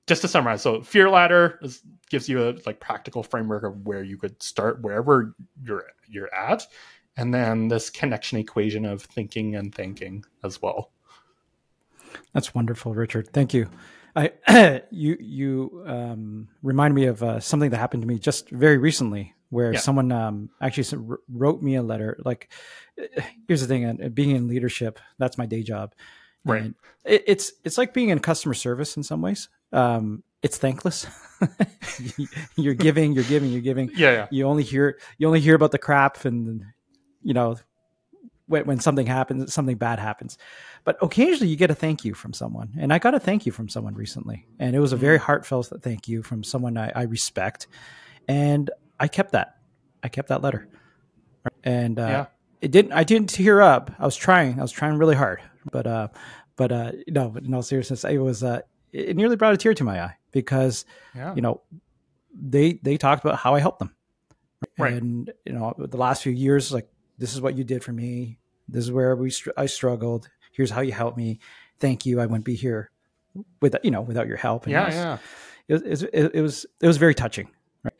[0.08, 4.04] just to summarize, so fear ladder is, gives you a like practical framework of where
[4.04, 6.66] you could start wherever you're you're at,
[7.16, 10.92] and then this connection equation of thinking and thanking as well.
[12.34, 13.32] That's wonderful, Richard.
[13.34, 13.70] Thank you.
[14.16, 14.32] I
[14.90, 19.36] you you um, remind me of uh, something that happened to me just very recently,
[19.50, 19.80] where Yeah.
[19.80, 22.18] someone um, actually wrote me a letter.
[22.24, 22.52] Like,
[23.48, 25.94] here's the thing: uh, being in leadership, that's my day job.
[26.46, 26.64] Right.
[26.64, 29.50] And it, it's it's like being in customer service in some ways.
[29.72, 31.06] Um, it's thankless.
[32.56, 33.92] you're giving, you're giving, you're giving.
[33.96, 34.28] Yeah, yeah.
[34.32, 36.64] You only hear you only hear about the crap and
[37.24, 37.58] you know
[38.48, 40.38] when, when something happens, something bad happens.
[40.84, 43.52] But occasionally you get a thank you from someone, and I got a thank you
[43.52, 45.22] from someone recently, and it was a very mm.
[45.22, 47.68] heartfelt thank you from someone I, I respect,
[48.28, 49.58] and I kept that.
[50.04, 50.68] I kept that letter,
[51.64, 52.26] and uh, yeah.
[52.62, 52.94] it didn't.
[52.94, 53.92] I didn't tear up.
[54.00, 54.60] I was trying.
[54.60, 56.08] I was trying really hard, but uh,
[56.56, 59.84] but uh, no, in all seriousness, it was uh, it nearly brought a tear to
[59.84, 60.86] my eye because
[61.16, 61.34] yeah.
[61.36, 61.62] you know
[62.34, 63.96] they they talked about how I helped them,
[64.78, 64.94] right.
[64.94, 68.40] and you know the last few years, like this is what you did for me.
[68.68, 70.30] This is where we I struggled.
[70.52, 71.40] Here's how you helped me.
[71.80, 72.20] Thank you.
[72.20, 72.92] I wouldn't be here
[73.62, 74.66] with you know without your help.
[74.66, 75.18] And yeah, it was, yeah.
[75.68, 77.50] It, it, it, was it was very touching,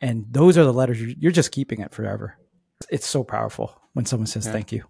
[0.00, 2.36] and those are the letters you're, you're just keeping it forever.
[2.90, 4.52] It's so powerful when someone says yeah.
[4.52, 4.84] thank you.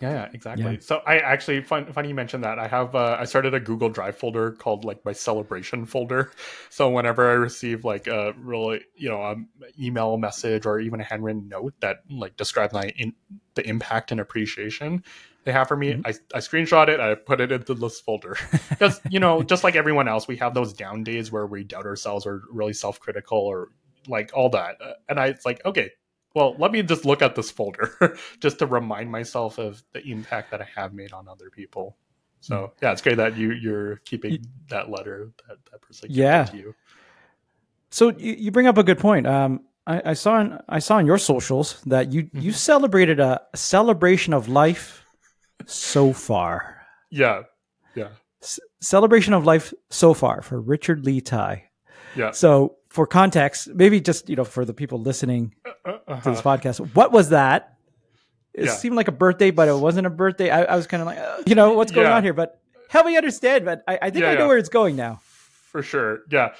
[0.00, 0.64] Yeah, yeah exactly.
[0.64, 0.76] Yeah.
[0.80, 2.58] So I actually fun, funny you mentioned that.
[2.58, 6.32] I have uh, I started a Google Drive folder called like my celebration folder.
[6.72, 9.36] So whenever I receive like a really you know a
[9.78, 13.12] email message or even a handwritten note that like describes my in,
[13.54, 15.02] the impact and appreciation
[15.44, 16.02] they have for me, mm-hmm.
[16.04, 18.36] I, I screenshot it, I put it into this folder
[18.68, 21.86] because you know just like everyone else, we have those down days where we doubt
[21.86, 23.68] ourselves or really self critical or
[24.08, 24.78] like all that.
[25.08, 25.90] And I it's like okay,
[26.34, 30.50] well, let me just look at this folder just to remind myself of the impact
[30.52, 31.96] that I have made on other people.
[32.40, 32.70] So mm.
[32.82, 36.44] yeah, it's great that you you're keeping that letter that that person yeah.
[36.44, 36.74] to you.
[37.90, 39.26] So you, you bring up a good point.
[39.26, 42.40] Um, I, I, saw in I saw in your socials that you mm-hmm.
[42.40, 45.04] you celebrated a, celebration of life
[45.66, 46.82] so far.
[47.10, 47.42] Yeah,
[47.94, 48.10] yeah.
[48.40, 51.64] C- celebration of life so far for Richard Lee-Thai.
[52.14, 52.30] Yeah.
[52.30, 56.20] So for context, maybe just you know for the people listening uh, uh-huh.
[56.20, 57.78] to this podcast, what was that?
[58.52, 58.74] It yeah.
[58.74, 60.50] seemed like a birthday, but it wasn't a birthday.
[60.50, 62.16] I, I was kind of like, uh, you know, what's going yeah.
[62.16, 62.34] on here?
[62.34, 63.64] But help me understand.
[63.64, 65.20] But I, I think yeah, I know where it's going now.
[65.22, 66.52] For sure, yeah.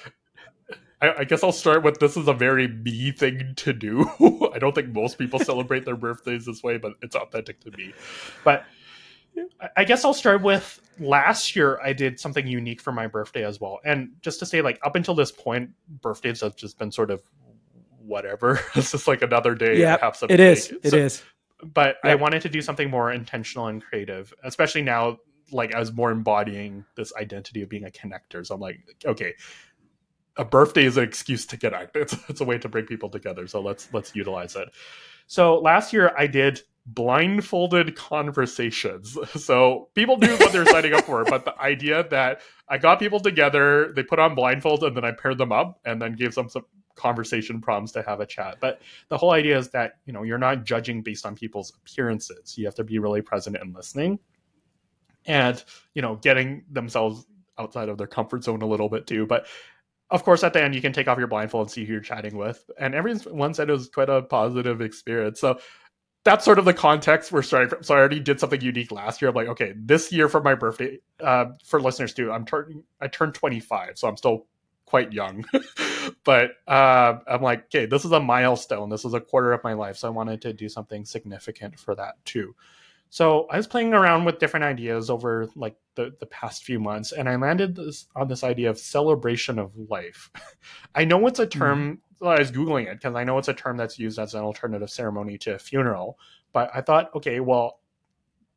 [1.01, 4.09] I, I, guess I'll start with this is a very me thing to do.
[4.53, 7.93] I don't think most people celebrate their birthdays this way, but it's authentic to me.
[8.45, 8.63] But
[9.75, 13.59] I guess I'll start with last year I did something unique for my birthday as
[13.59, 13.79] well.
[13.85, 17.21] And just to say, like, up until this point, birthdays have just been sort of
[17.99, 18.59] whatever.
[18.75, 19.79] it's just like another day.
[19.79, 20.71] Yeah, it is.
[20.83, 21.23] It so, is.
[21.63, 22.11] But yep.
[22.11, 25.17] I wanted to do something more intentional and creative, especially now.
[25.51, 28.45] Like I was more embodying this identity of being a connector.
[28.45, 29.33] So I'm like, okay,
[30.37, 31.95] a birthday is an excuse to connect.
[31.95, 33.47] It's it's a way to bring people together.
[33.47, 34.69] So let's let's utilize it.
[35.27, 39.17] So last year I did blindfolded conversations.
[39.35, 43.19] So people knew what they're signing up for, but the idea that I got people
[43.19, 46.49] together, they put on blindfolds, and then I paired them up and then gave them
[46.49, 46.63] some
[46.95, 48.57] conversation prompts to have a chat.
[48.59, 52.57] But the whole idea is that you know you're not judging based on people's appearances.
[52.57, 54.19] You have to be really present and listening,
[55.25, 57.25] and you know getting themselves
[57.57, 59.25] outside of their comfort zone a little bit too.
[59.25, 59.47] But
[60.11, 62.01] of course, at the end, you can take off your blindfold and see who you're
[62.01, 62.69] chatting with.
[62.77, 65.39] And everyone said it was quite a positive experience.
[65.39, 65.59] So
[66.23, 67.83] that's sort of the context we're starting from.
[67.83, 69.29] So I already did something unique last year.
[69.29, 73.07] I'm like, okay, this year for my birthday, uh, for listeners too, I'm turning, I
[73.07, 74.45] turned 25, so I'm still
[74.85, 75.45] quite young.
[76.25, 78.89] but uh, I'm like, okay, this is a milestone.
[78.89, 81.95] This is a quarter of my life, so I wanted to do something significant for
[81.95, 82.53] that too.
[83.11, 87.11] So I was playing around with different ideas over like the, the past few months,
[87.11, 90.31] and I landed this, on this idea of celebration of life.
[90.95, 91.97] I know it's a term.
[91.97, 91.97] Mm
[92.27, 94.89] I was googling it because I know it's a term that's used as an alternative
[94.89, 96.19] ceremony to a funeral.
[96.53, 97.79] But I thought, okay, well,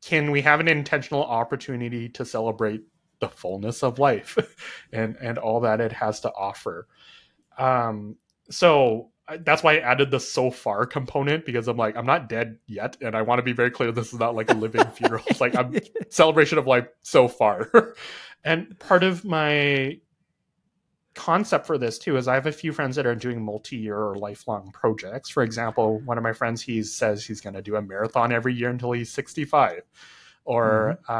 [0.04, 2.82] can we have an intentional opportunity to celebrate
[3.20, 4.36] the fullness of life
[4.92, 6.88] and and all that it has to offer?
[7.56, 8.16] Um,
[8.50, 9.10] so
[9.40, 12.96] that's why I added the so far component because I'm like I'm not dead yet,
[13.00, 13.90] and I want to be very clear.
[13.90, 15.24] This is not like a living funeral.
[15.26, 15.76] It's like I'm
[16.10, 17.94] celebration of life so far.
[18.44, 19.98] and part of my
[21.14, 24.16] concept for this too is I have a few friends that are doing multi-year or
[24.16, 25.30] lifelong projects.
[25.30, 28.54] For example, one of my friends he says he's going to do a marathon every
[28.54, 29.82] year until he's 65.
[30.44, 31.12] Or mm-hmm.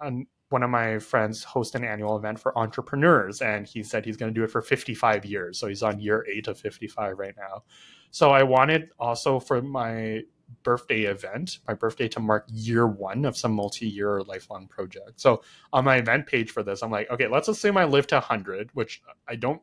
[0.00, 4.16] um, one of my friends hosts an annual event for entrepreneurs and he said he's
[4.16, 5.58] going to do it for 55 years.
[5.58, 7.64] So he's on year 8 of 55 right now.
[8.10, 10.22] So I wanted also for my
[10.62, 15.20] birthday event, my birthday to mark year one of some multi-year or lifelong project.
[15.20, 18.16] So on my event page for this, I'm like, okay, let's assume I live to
[18.16, 19.62] 100, which I don't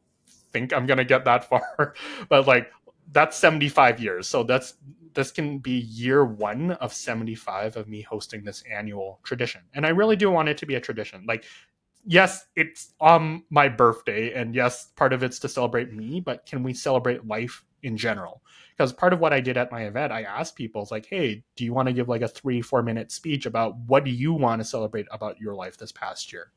[0.52, 1.94] think I'm gonna get that far,
[2.28, 2.72] but like
[3.12, 4.28] that's 75 years.
[4.28, 4.76] So that's
[5.14, 9.90] this can be year one of 75 of me hosting this annual tradition, and I
[9.90, 11.26] really do want it to be a tradition.
[11.28, 11.46] Like
[12.06, 16.64] yes, it's on my birthday, and yes, part of it's to celebrate me, but can
[16.64, 18.42] we celebrate life in general?
[18.80, 21.44] because part of what I did at my event, I asked people, it's like, hey,
[21.58, 24.32] do you want to give like a three, four minute speech about what do you
[24.32, 26.54] want to celebrate about your life this past year?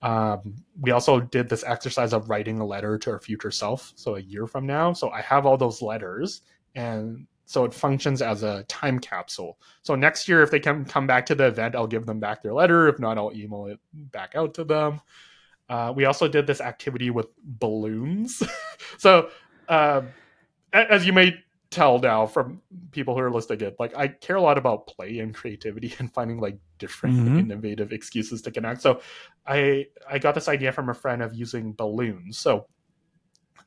[0.00, 3.92] Um, we also did this exercise of writing a letter to our future self.
[3.94, 4.94] So a year from now.
[4.94, 6.40] So I have all those letters
[6.74, 9.58] and so it functions as a time capsule.
[9.82, 12.44] So next year, if they can come back to the event, I'll give them back
[12.44, 12.86] their letter.
[12.86, 15.00] If not, I'll email it back out to them.
[15.68, 18.40] Uh, we also did this activity with balloons.
[18.98, 19.30] so
[19.68, 20.02] uh,
[20.72, 24.42] as you may tell now from people who are listening it like i care a
[24.42, 27.38] lot about play and creativity and finding like different mm-hmm.
[27.38, 29.00] innovative excuses to connect so
[29.46, 32.66] i i got this idea from a friend of using balloons so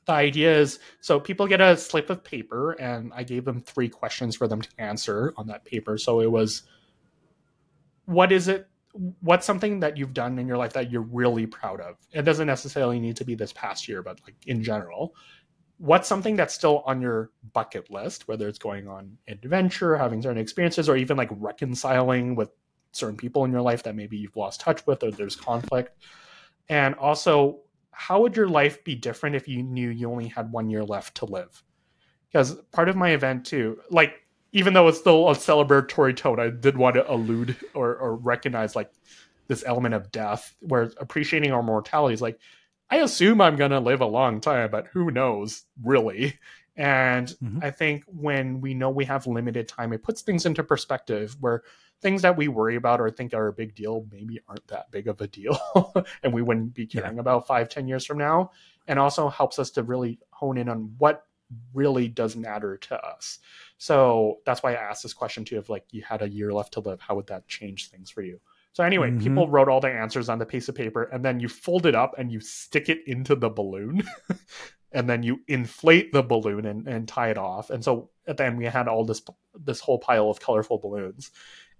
[0.05, 3.87] the idea is so people get a slip of paper and i gave them three
[3.87, 5.97] questions for them to answer on that paper.
[5.97, 6.63] So it was
[8.05, 8.67] what is it
[9.21, 11.95] what's something that you've done in your life that you're really proud of?
[12.11, 15.15] It doesn't necessarily need to be this past year but like in general.
[15.77, 20.37] What's something that's still on your bucket list, whether it's going on adventure, having certain
[20.37, 22.51] experiences, or even like reconciling with
[22.93, 25.97] certain people in your life that maybe you've lost touch with or there's conflict.
[26.69, 27.62] And also,
[27.93, 31.15] how would your life be different if you knew you only had one year left
[31.15, 31.63] to live?
[32.31, 34.15] Because part of my event too, like
[34.51, 38.75] even though it's still a celebratory tone, I did want to allude or, or recognize
[38.75, 38.91] like
[39.47, 42.39] this element of death, where appreciating our mortality is like
[42.89, 46.37] I assume I'm going to live a long time, but who knows, really?
[46.75, 47.59] And mm-hmm.
[47.61, 51.63] I think when we know we have limited time, it puts things into perspective where
[52.03, 55.07] things that we worry about or think are a big deal maybe aren't that big
[55.07, 55.57] of a deal.
[56.23, 57.21] and we wouldn't be caring yeah.
[57.21, 58.51] about five, ten years from now.
[58.87, 61.25] And also helps us to really hone in on what
[61.73, 63.39] really does matter to us.
[63.77, 66.73] So that's why I asked this question too of like, you had a year left
[66.73, 66.99] to live.
[66.99, 68.39] How would that change things for you?
[68.73, 69.19] So anyway, mm-hmm.
[69.19, 71.93] people wrote all the answers on the piece of paper, and then you fold it
[71.93, 74.03] up and you stick it into the balloon,
[74.91, 77.69] and then you inflate the balloon and, and tie it off.
[77.69, 79.21] And so at the end, we had all this
[79.53, 81.29] this whole pile of colorful balloons.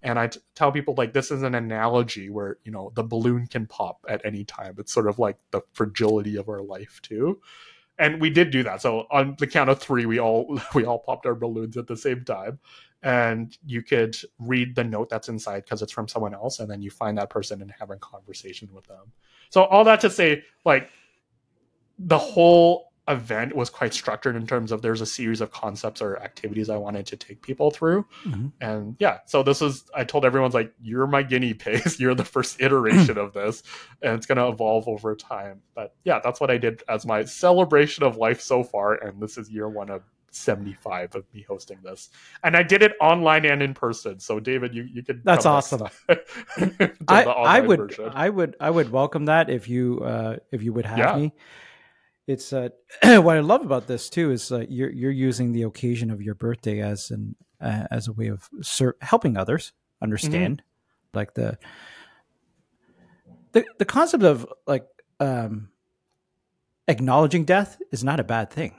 [0.04, 3.48] And I t- tell people like this is an analogy where you know the balloon
[3.48, 4.76] can pop at any time.
[4.78, 7.42] It's sort of like the fragility of our life too
[8.00, 8.82] and we did do that.
[8.82, 11.96] So on the count of three, we all we all popped our balloons at the
[11.96, 12.60] same time,
[13.04, 16.82] and you could read the note that's inside because it's from someone else and then
[16.82, 19.12] you find that person and have a conversation with them
[19.50, 20.89] so all that to say like
[22.00, 26.18] the whole event was quite structured in terms of there's a series of concepts or
[26.20, 28.06] activities i wanted to take people through.
[28.26, 28.48] Mm-hmm.
[28.62, 32.00] and yeah so this is i told everyone's like you're my guinea pigs.
[32.00, 33.63] You're the first iteration of this.
[34.02, 35.62] And it's going to evolve over time.
[35.76, 38.96] But yeah that's what i did as my celebration of life so far.
[38.96, 42.10] And this is year one of 75 of me hosting this.
[42.44, 44.20] And i did it online and in person.
[44.20, 45.88] So david you, you could that's awesome.
[47.08, 48.12] I, I would version.
[48.13, 51.16] i would i would welcome that if you uh if you would have yeah.
[51.16, 51.34] me
[52.28, 52.70] it's uh
[53.04, 56.36] what i love about this too is uh, you're you're using the occasion of your
[56.36, 61.18] birthday as an uh, as a way of ser- helping others understand mm-hmm.
[61.18, 61.58] like the
[63.52, 64.86] the the concept of like
[65.20, 65.70] um
[66.88, 68.76] acknowledging death is not a bad thing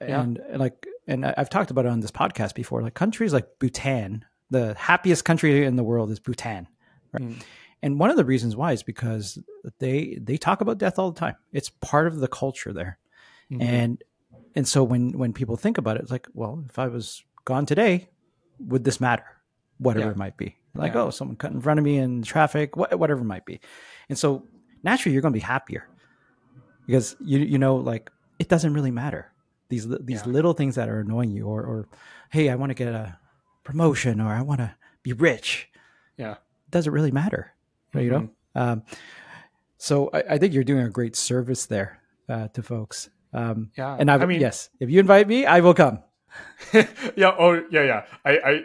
[0.00, 0.56] yeah, and yeah.
[0.56, 2.82] like, and I've talked about it on this podcast before.
[2.82, 6.66] Like countries like Bhutan, the happiest country in the world is Bhutan,
[7.12, 7.22] right?
[7.22, 7.42] Mm.
[7.82, 9.38] And one of the reasons why is because
[9.78, 11.36] they they talk about death all the time.
[11.52, 12.98] It's part of the culture there,
[13.50, 13.62] mm-hmm.
[13.62, 14.04] and
[14.54, 17.66] and so when when people think about it, it's like, well, if I was gone
[17.66, 18.08] today,
[18.58, 19.26] would this matter?
[19.78, 20.12] Whatever yeah.
[20.12, 21.02] it might be, like yeah.
[21.02, 23.60] oh, someone cut in front of me in traffic, whatever it might be,
[24.08, 24.44] and so
[24.82, 25.86] naturally you're going to be happier
[26.86, 29.32] because you you know like it doesn't really matter
[29.68, 30.32] these these yeah.
[30.32, 31.88] little things that are annoying you or or
[32.30, 33.18] hey i want to get a
[33.64, 35.68] promotion or i want to be rich
[36.16, 36.36] yeah
[36.70, 37.52] doesn't really matter
[37.94, 37.98] mm-hmm.
[38.00, 38.28] you know?
[38.56, 38.58] Mm-hmm.
[38.58, 38.82] um,
[39.78, 43.10] so I, I, think you're doing a great service there uh, to folks.
[43.32, 45.98] Um, yeah and I, I mean yes if you invite me i will come.
[47.16, 48.04] Yeah oh yeah yeah.
[48.24, 48.60] I i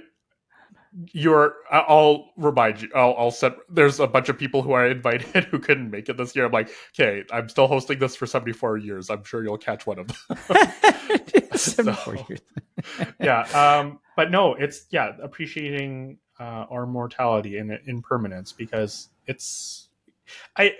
[1.13, 5.45] you're i'll remind you i'll, I'll set there's a bunch of people who are invited
[5.51, 6.45] who couldn't make it this year.
[6.45, 9.10] I'm like okay i'm still hosting this for 74 years.
[9.10, 10.69] I'm sure you'll catch one of them.
[11.55, 19.10] 74 so, yeah um but no it's yeah appreciating uh, our mortality and impermanence because
[19.27, 19.89] it's
[20.56, 20.73] I,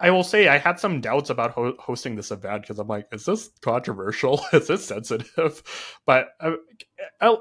[0.00, 3.06] I, will say I had some doubts about ho- hosting this event because I'm like,
[3.12, 4.40] is this controversial?
[4.52, 5.62] is this sensitive?
[6.06, 6.52] But uh,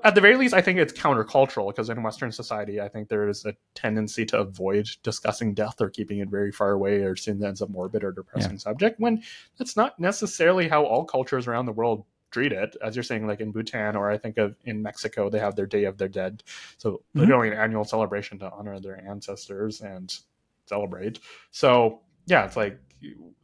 [0.03, 3.27] at the very least, I think it's countercultural because in Western society, I think there
[3.27, 7.43] is a tendency to avoid discussing death or keeping it very far away or seen
[7.43, 8.57] as a morbid or depressing yeah.
[8.57, 9.23] subject when
[9.57, 13.39] that's not necessarily how all cultures around the world treat it as you're saying like
[13.39, 16.43] in bhutan or i think of in mexico they have their day of their dead
[16.77, 17.19] so mm-hmm.
[17.21, 20.17] literally an annual celebration to honor their ancestors and
[20.65, 21.19] celebrate.
[21.51, 22.77] So yeah, it's like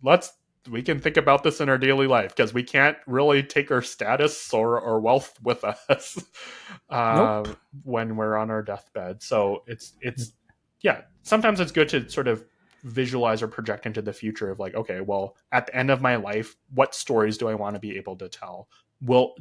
[0.04, 0.34] let's
[0.70, 3.82] we can think about this in our daily life because we can't really take our
[3.82, 6.24] status or, or wealth with us
[6.90, 7.58] uh, nope.
[7.84, 9.24] when we're on our deathbed.
[9.24, 10.34] So it's it's
[10.82, 11.02] yeah.
[11.24, 12.46] Sometimes it's good to sort of
[12.84, 16.16] visualize or project into the future of like, okay, well, at the end of my
[16.16, 18.70] life, what stories do I want to be able to tell?
[19.02, 19.36] Will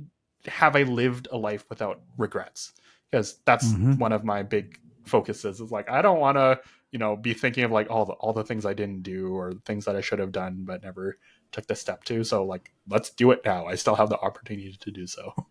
[0.46, 2.72] have I lived a life without regrets?
[3.10, 3.98] Because that's mm-hmm.
[3.98, 6.60] one of my big focuses is like I don't want to,
[6.92, 9.54] you know, be thinking of like all the all the things I didn't do or
[9.64, 11.18] things that I should have done but never
[11.50, 12.22] took the step to.
[12.24, 13.66] So like let's do it now.
[13.66, 15.32] I still have the opportunity to do so.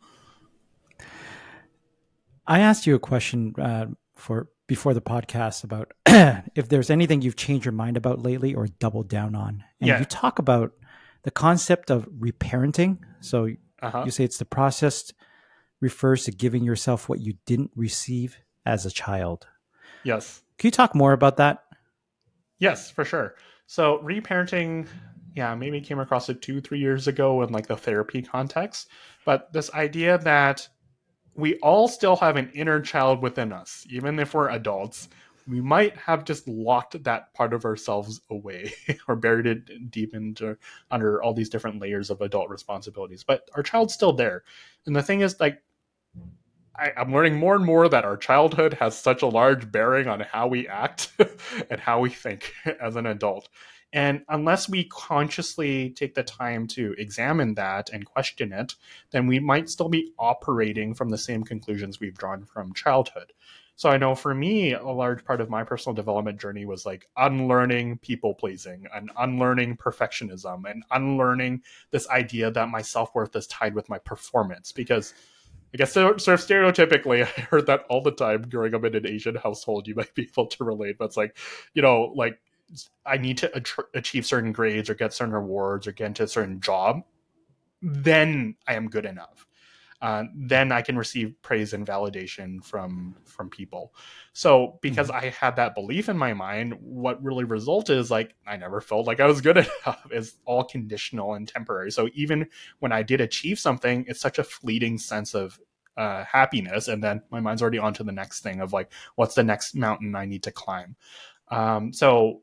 [2.47, 5.93] I asked you a question uh, for before the podcast about
[6.55, 9.63] if there's anything you've changed your mind about lately or doubled down on.
[9.79, 9.99] And yeah.
[9.99, 10.73] you talk about
[11.23, 12.99] the concept of reparenting.
[13.21, 13.49] So
[13.81, 14.03] uh-huh.
[14.05, 15.11] you say it's the process
[15.79, 19.47] refers to giving yourself what you didn't receive as a child.
[20.03, 20.41] Yes.
[20.57, 21.63] Can you talk more about that?
[22.59, 23.35] Yes, for sure.
[23.67, 24.87] So reparenting,
[25.35, 28.89] yeah, maybe came across it two, three years ago in like the therapy context.
[29.23, 30.67] But this idea that
[31.37, 35.07] we all still have an inner child within us, even if we're adults.
[35.47, 38.73] We might have just locked that part of ourselves away
[39.07, 40.57] or buried it deep into
[40.91, 43.23] under all these different layers of adult responsibilities.
[43.23, 44.43] But our child's still there.
[44.85, 45.61] And the thing is, like,
[46.75, 50.19] I, am learning more and more that our childhood has such a large bearing on
[50.19, 51.11] how we act
[51.69, 53.47] and how we think as an adult.
[53.93, 58.75] And unless we consciously take the time to examine that and question it,
[59.11, 63.31] then we might still be operating from the same conclusions we've drawn from childhood.
[63.77, 67.07] So I know for me, a large part of my personal development journey was like
[67.15, 71.61] unlearning people pleasing and unlearning perfectionism and unlearning
[71.91, 74.71] this idea that my self worth is tied with my performance.
[74.71, 75.13] Because
[75.75, 79.05] I guess sort of stereotypically, I heard that all the time growing up in an
[79.05, 79.87] Asian household.
[79.87, 81.37] You might be able to relate, but it's like,
[81.75, 82.39] you know, like
[83.05, 83.63] I need to
[83.93, 87.01] achieve certain grades or get certain rewards or get into a certain job,
[87.81, 89.47] then I am good enough.
[89.99, 93.95] Uh, then I can receive praise and validation from from people.
[94.33, 95.25] So because mm-hmm.
[95.25, 99.07] I had that belief in my mind, what really resulted is like I never felt
[99.07, 100.05] like I was good enough.
[100.11, 101.91] It's all conditional and temporary.
[101.91, 102.47] So even
[102.77, 105.59] when I did achieve something, it's such a fleeting sense of
[105.97, 109.33] uh, happiness, and then my mind's already on to the next thing of like, what's
[109.33, 110.95] the next mountain I need to climb.
[111.49, 112.41] Um, so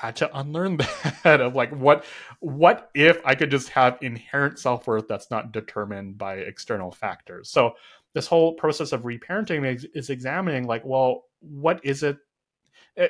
[0.00, 0.76] had to unlearn
[1.22, 2.04] that of like what
[2.40, 7.50] what if I could just have inherent self worth that's not determined by external factors.
[7.50, 7.74] So
[8.14, 12.18] this whole process of reparenting is, examining like, well, what is it,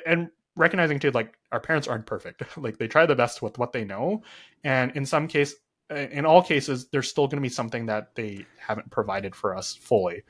[0.05, 2.43] and recognizing too like our parents aren't perfect.
[2.57, 4.21] like they try the best with what they know,
[4.63, 5.55] and in some case,
[5.89, 9.75] in all cases, there's still going to be something that they haven't provided for us
[9.75, 10.23] fully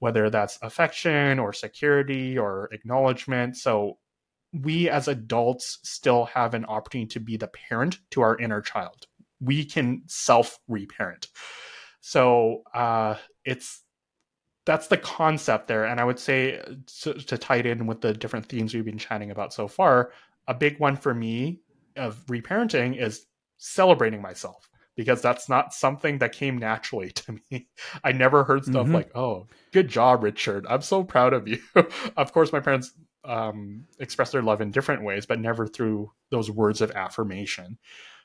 [0.00, 3.54] whether that's affection or security or acknowledgement.
[3.56, 3.98] So
[4.52, 9.06] we as adults still have an opportunity to be the parent to our inner child.
[9.40, 11.28] We can self reparent.
[12.00, 13.82] So uh, it's
[14.66, 15.84] that's the concept there.
[15.84, 16.60] And I would say
[17.02, 20.12] to, to tie it in with the different themes we've been chatting about so far,
[20.46, 21.60] a big one for me
[21.96, 23.26] of reparenting is
[23.58, 27.68] celebrating myself because that's not something that came naturally to me.
[28.04, 28.94] I never heard stuff mm-hmm.
[28.94, 30.66] like, "Oh, good job, Richard.
[30.68, 31.58] I'm so proud of you."
[32.16, 32.92] of course, my parents
[33.24, 37.78] um, express their love in different ways, but never through those words of affirmation.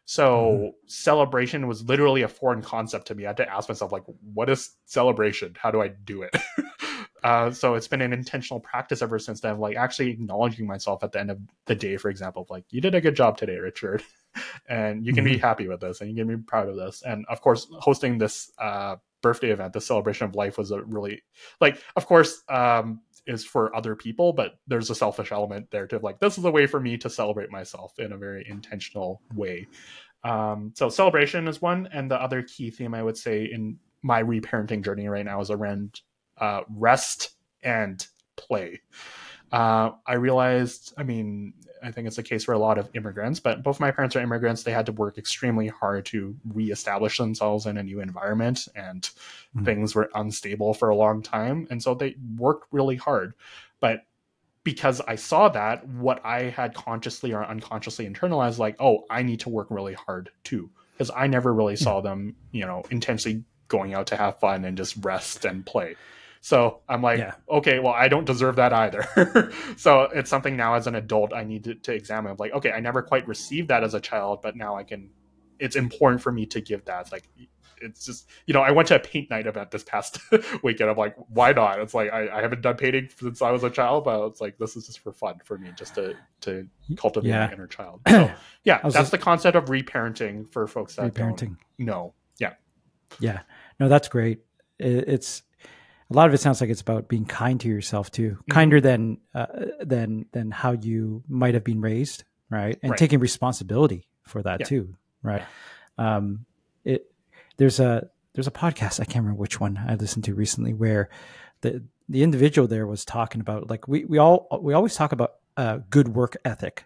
[0.06, 0.68] So mm-hmm.
[0.86, 3.26] celebration was literally a foreign concept to me.
[3.26, 5.56] I had to ask myself, like, what is celebration?
[5.58, 6.36] How do I do it?
[7.24, 11.12] uh, so it's been an intentional practice ever since then, like actually acknowledging myself at
[11.12, 14.04] the end of the day, for example, like you did a good job today, Richard,
[14.70, 15.34] and you can mm-hmm.
[15.34, 17.02] be happy with this, and you can be proud of this.
[17.02, 21.24] And of course, hosting this uh, birthday event, the celebration of life, was a really
[21.60, 26.00] like, of course, um, is for other people, but there's a selfish element there to
[26.00, 29.68] like this is a way for me to celebrate myself in a very intentional way.
[30.24, 34.22] Um, so celebration is one, and the other key theme I would say in my
[34.22, 36.02] reparenting journey right now is around
[36.38, 37.32] uh, rest
[37.64, 38.06] and
[38.36, 38.82] play.
[39.52, 41.54] Uh, I realized, I mean,
[41.86, 44.22] I think it's the case for a lot of immigrants, but both my parents are
[44.22, 44.64] immigrants.
[44.64, 49.66] They had to work extremely hard to reestablish themselves in a new environment, and mm-hmm.
[49.66, 51.68] things were unstable for a long time.
[51.70, 53.34] And so they worked really hard.
[53.80, 54.02] But
[54.64, 59.42] because I saw that, what I had consciously or unconsciously internalized, like, oh, I need
[59.42, 60.72] to work really hard too.
[60.94, 64.76] Because I never really saw them, you know, intentionally going out to have fun and
[64.76, 65.96] just rest and play.
[66.46, 67.34] So I'm like, yeah.
[67.50, 69.52] okay, well, I don't deserve that either.
[69.78, 72.30] so it's something now as an adult I need to, to examine.
[72.30, 75.10] I'm like, okay, I never quite received that as a child, but now I can.
[75.58, 77.02] It's important for me to give that.
[77.02, 77.28] It's like,
[77.82, 80.20] it's just you know, I went to a paint night event this past
[80.64, 80.92] weekend.
[80.92, 81.80] I'm like, why not?
[81.80, 84.60] It's like I, I haven't done painting since I was a child, but it's like
[84.60, 87.48] this is just for fun for me, just to to cultivate yeah.
[87.48, 88.02] my inner child.
[88.08, 88.32] So
[88.66, 91.58] yeah, that's just, the concept of reparenting for folks that reparenting.
[91.80, 92.14] know.
[92.38, 92.54] Yeah,
[93.20, 93.42] yeah,
[93.80, 94.42] no, that's great.
[94.78, 95.42] It's
[96.10, 98.52] a lot of it sounds like it's about being kind to yourself too, mm-hmm.
[98.52, 99.46] kinder than uh,
[99.82, 102.78] than than how you might have been raised, right?
[102.84, 103.00] And right.
[103.00, 104.66] taking responsibility for that yeah.
[104.66, 105.44] too, right?
[105.98, 106.46] Um,
[106.84, 107.12] it
[107.58, 111.10] there's a there's a podcast I can't remember which one I listened to recently where
[111.62, 115.36] the the individual there was talking about like we we all we always talk about
[115.58, 116.86] uh, good work ethic,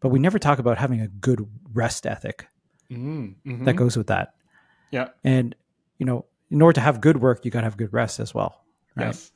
[0.00, 2.48] but we never talk about having a good rest ethic
[2.90, 3.64] mm-hmm.
[3.64, 4.34] that goes with that.
[4.90, 5.54] Yeah, and
[5.98, 8.34] you know in order to have good work, you got to have good rest as
[8.34, 8.64] well.
[8.96, 9.06] Right?
[9.06, 9.32] Yes.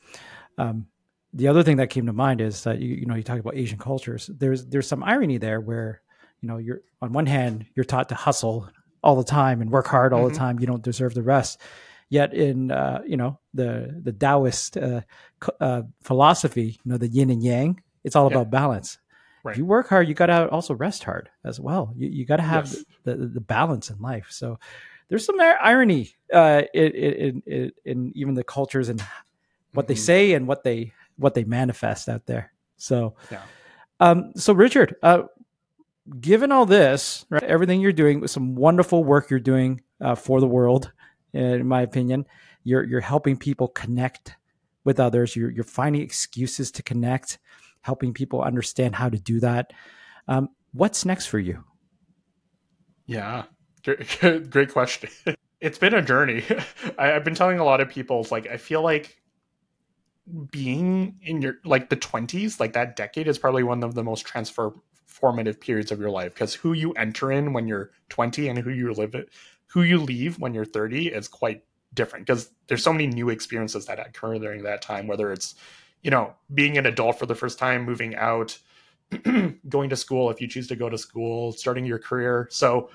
[0.59, 0.87] Um,
[1.33, 3.57] the other thing that came to mind is that you, you know you talk about
[3.57, 4.31] Asian cultures.
[4.33, 6.01] There's there's some irony there where
[6.41, 8.69] you know you're on one hand you're taught to hustle
[9.03, 10.33] all the time and work hard all mm-hmm.
[10.33, 10.61] the time.
[10.61, 11.61] You don't deserve the rest.
[12.09, 15.01] Yet in uh, you know the the Taoist uh,
[15.61, 18.37] uh, philosophy, you know the yin and yang, it's all yeah.
[18.37, 18.99] about balance.
[19.43, 19.53] Right.
[19.53, 21.93] If you work hard, you got to also rest hard as well.
[21.97, 22.85] You, you got to have yes.
[23.03, 24.29] the, the, the balance in life.
[24.31, 24.59] So
[25.09, 29.01] there's some irony uh, in, in, in, in, even the cultures and
[29.73, 29.89] what mm-hmm.
[29.89, 32.53] they say and what they what they manifest out there.
[32.77, 33.43] So, yeah.
[34.01, 35.23] um, so Richard, uh,
[36.21, 40.41] given all this, right, everything you're doing, with some wonderful work you're doing uh, for
[40.41, 40.93] the world,
[41.33, 42.27] in my opinion,
[42.63, 44.37] you're you're helping people connect
[44.85, 45.37] with others.
[45.37, 47.39] You're you're finding excuses to connect,
[47.83, 49.73] helping people understand how to do that.
[50.29, 51.65] Um, what's next for you?
[53.07, 53.45] Yeah,
[54.51, 55.11] Great, question.
[55.61, 56.45] It's been a journey.
[56.99, 59.17] I, have been telling a lot of people, like, I feel like
[60.51, 64.27] being in your like the 20s, like that decade, is probably one of the most
[64.27, 68.69] transformative periods of your life because who you enter in when you're 20 and who
[68.69, 69.31] you live it,
[69.67, 71.65] who you leave when you're 30 is quite
[71.95, 75.07] different because there's so many new experiences that occur during that time.
[75.07, 75.55] Whether it's
[76.03, 78.59] you know being an adult for the first time, moving out,
[79.69, 82.49] going to school if you choose to go to school, starting your career.
[82.51, 82.91] So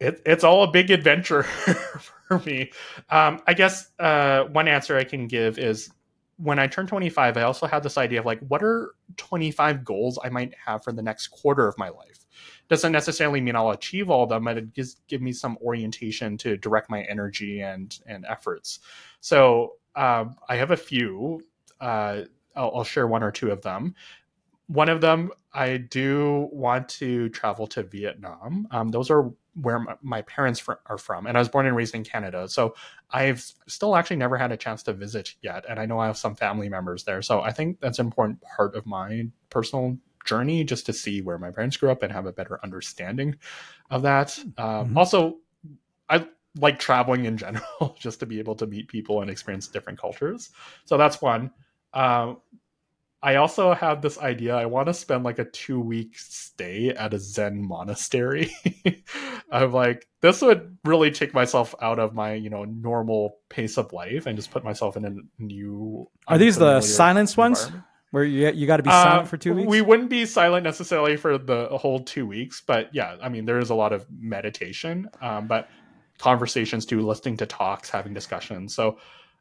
[0.00, 1.42] it, it's all a big adventure
[2.28, 2.72] for me.
[3.10, 5.90] Um, I guess uh, one answer I can give is
[6.36, 10.18] when I turned 25, I also had this idea of like, what are 25 goals
[10.22, 12.26] I might have for the next quarter of my life?
[12.68, 16.36] Doesn't necessarily mean I'll achieve all of them, but it gives give me some orientation
[16.38, 18.80] to direct my energy and and efforts.
[19.20, 21.40] So um, I have a few.
[21.80, 22.22] Uh,
[22.54, 23.94] I'll, I'll share one or two of them
[24.68, 29.30] one of them i do want to travel to vietnam um, those are
[29.60, 32.74] where my parents are from and i was born and raised in canada so
[33.10, 36.16] i've still actually never had a chance to visit yet and i know i have
[36.16, 40.64] some family members there so i think that's an important part of my personal journey
[40.64, 43.34] just to see where my parents grew up and have a better understanding
[43.90, 44.38] of that.
[44.58, 44.98] Um, mm-hmm.
[44.98, 45.38] also
[46.08, 46.26] i
[46.60, 50.50] like traveling in general just to be able to meet people and experience different cultures
[50.84, 51.50] so that's one.
[51.94, 52.34] Uh,
[53.20, 54.54] I also have this idea.
[54.54, 58.52] I want to spend like a two week stay at a Zen monastery.
[59.50, 63.92] I'm like, this would really take myself out of my, you know, normal pace of
[63.92, 66.08] life and just put myself in a new.
[66.28, 67.70] Are these the silence ones?
[68.10, 69.68] Where you you got to be silent uh, for two weeks?
[69.68, 73.58] We wouldn't be silent necessarily for the whole two weeks, but yeah, I mean, there
[73.58, 75.68] is a lot of meditation, um, but
[76.18, 78.74] conversations too, listening to talks, having discussions.
[78.74, 78.98] So,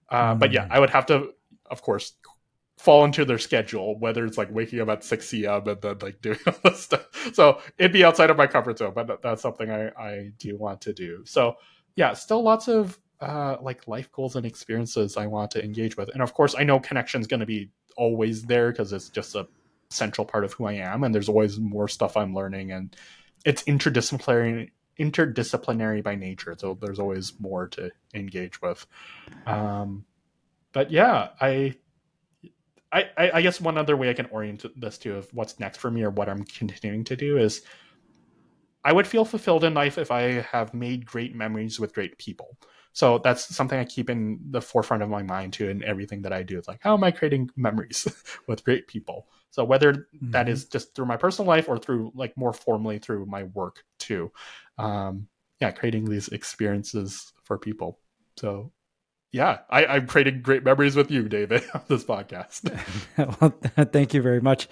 [0.09, 0.39] uh, mm.
[0.39, 0.71] but yeah, mm.
[0.71, 1.29] I would have to,
[1.71, 2.13] of course,
[2.77, 5.67] fall into their schedule, whether it's like waking up at 6 a.m.
[5.67, 7.07] and then like doing all this stuff.
[7.33, 10.81] So it'd be outside of my comfort zone, but that's something I, I do want
[10.81, 11.23] to do.
[11.25, 11.55] So
[11.95, 16.09] yeah, still lots of uh, like life goals and experiences I want to engage with.
[16.09, 19.35] And of course, I know connection is going to be always there because it's just
[19.35, 19.47] a
[19.89, 21.03] central part of who I am.
[21.03, 22.95] And there's always more stuff I'm learning and
[23.45, 24.69] it's interdisciplinary
[24.99, 26.55] interdisciplinary by nature.
[26.57, 28.85] So there's always more to engage with.
[29.45, 30.05] Um,
[30.73, 31.75] but yeah, I
[32.91, 35.91] I, I guess one other way I can orient this to of what's next for
[35.91, 37.61] me or what I'm continuing to do is
[38.83, 42.57] I would feel fulfilled in life if I have made great memories with great people.
[42.93, 46.33] So that's something I keep in the forefront of my mind too in everything that
[46.33, 46.57] I do.
[46.57, 48.07] It's like, how am I creating memories
[48.47, 49.27] with great people?
[49.51, 50.31] So whether mm-hmm.
[50.31, 53.83] that is just through my personal life or through like more formally through my work
[53.99, 54.31] too.
[54.77, 55.27] Um,
[55.59, 57.99] yeah, creating these experiences for people.
[58.37, 58.71] So
[59.31, 62.71] yeah, I, I'm creating great memories with you, David, on this podcast.
[63.41, 64.67] well, thank you very much.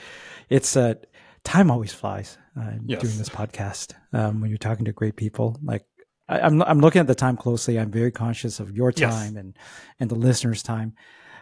[0.50, 0.96] It's uh,
[1.44, 3.02] time always flies uh, yes.
[3.02, 5.58] doing this podcast um, when you're talking to great people.
[5.64, 5.86] Like
[6.30, 7.80] I, am I'm, I'm looking at the time closely.
[7.80, 9.42] I'm very conscious of your time yes.
[9.42, 9.58] and
[10.00, 10.94] and the listeners' time.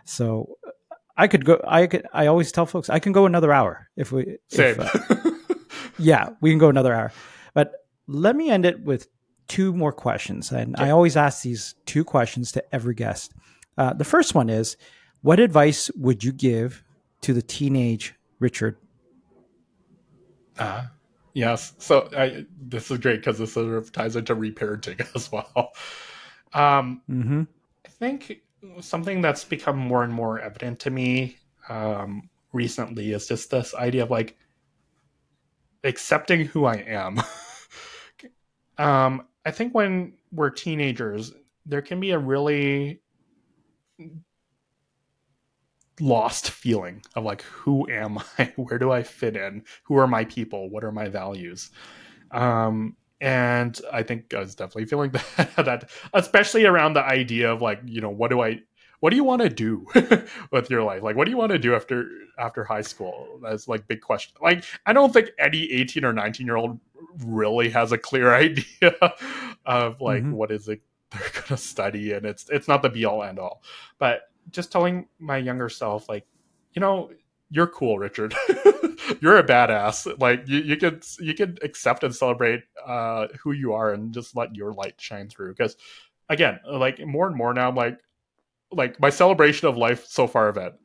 [0.05, 0.57] So
[1.16, 1.61] I could go.
[1.66, 2.07] I could.
[2.14, 4.38] I always tell folks I can go another hour if we.
[4.49, 4.80] Same.
[4.80, 5.32] If, uh,
[5.99, 7.11] yeah, we can go another hour.
[7.53, 7.72] But
[8.07, 9.07] let me end it with
[9.48, 10.52] two more questions.
[10.52, 10.86] And okay.
[10.86, 13.34] I always ask these two questions to every guest.
[13.78, 14.78] Uh, the first one is
[15.22, 16.84] What advice would you give
[17.22, 18.78] to the teenage Richard?
[20.58, 20.86] Uh,
[21.34, 21.74] yes.
[21.78, 25.74] So I, this is great because this sort of ties into reparenting as well.
[26.54, 27.44] Um, mm-hmm.
[27.86, 28.41] I think
[28.82, 31.38] something that's become more and more evident to me
[31.70, 34.38] um, recently is just this idea of like
[35.84, 37.22] accepting who I am.
[38.78, 41.34] um, I think when we're teenagers,
[41.66, 43.02] there can be a really
[46.00, 48.54] lost feeling of like, who am I?
[48.56, 49.64] Where do I fit in?
[49.84, 50.70] Who are my people?
[50.70, 51.72] What are my values?
[52.32, 57.62] Um, and I think I was definitely feeling that, that especially around the idea of
[57.62, 58.60] like, you know, what do I
[59.04, 59.86] what do you want to do
[60.51, 61.04] with your life?
[61.04, 63.38] Like, what do you want to do after after high school?
[63.43, 64.34] That's like big question.
[64.41, 66.80] Like, I don't think any 18 or 19 year old
[67.26, 68.95] really has a clear idea
[69.66, 70.32] of like mm-hmm.
[70.32, 70.82] what is it
[71.12, 73.62] they're gonna study, and it's it's not the be all end all.
[73.99, 76.26] But just telling my younger self, like,
[76.72, 77.12] you know,
[77.49, 78.34] you're cool, Richard.
[79.20, 80.18] you're a badass.
[80.18, 84.34] Like you, you can you could accept and celebrate uh, who you are, and just
[84.34, 85.51] let your light shine through.
[85.51, 85.76] Because
[86.30, 87.99] again, like more and more now, I'm like
[88.76, 90.76] like my celebration of life so far event.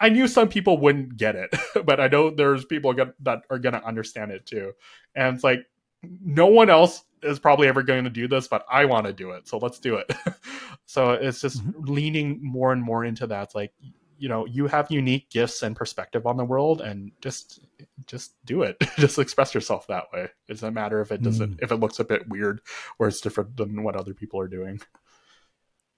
[0.00, 1.52] I knew some people wouldn't get it,
[1.84, 4.72] but I know there's people that are going to understand it too.
[5.14, 5.66] And it's like
[6.02, 9.32] no one else is probably ever going to do this, but I want to do
[9.32, 10.12] it, so let's do it.
[10.86, 11.92] so it's just mm-hmm.
[11.92, 13.44] leaning more and more into that.
[13.44, 13.72] It's like
[14.18, 17.60] you know you have unique gifts and perspective on the world, and just
[18.06, 18.76] just do it.
[18.98, 20.28] just express yourself that way.
[20.48, 21.62] It doesn't matter if it doesn't mm.
[21.62, 22.60] if it looks a bit weird
[22.98, 24.80] or it's different than what other people are doing.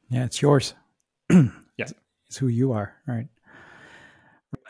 [0.08, 0.74] Yeah, it's yours.
[1.76, 1.86] yeah.
[2.26, 3.28] It's who you are, right?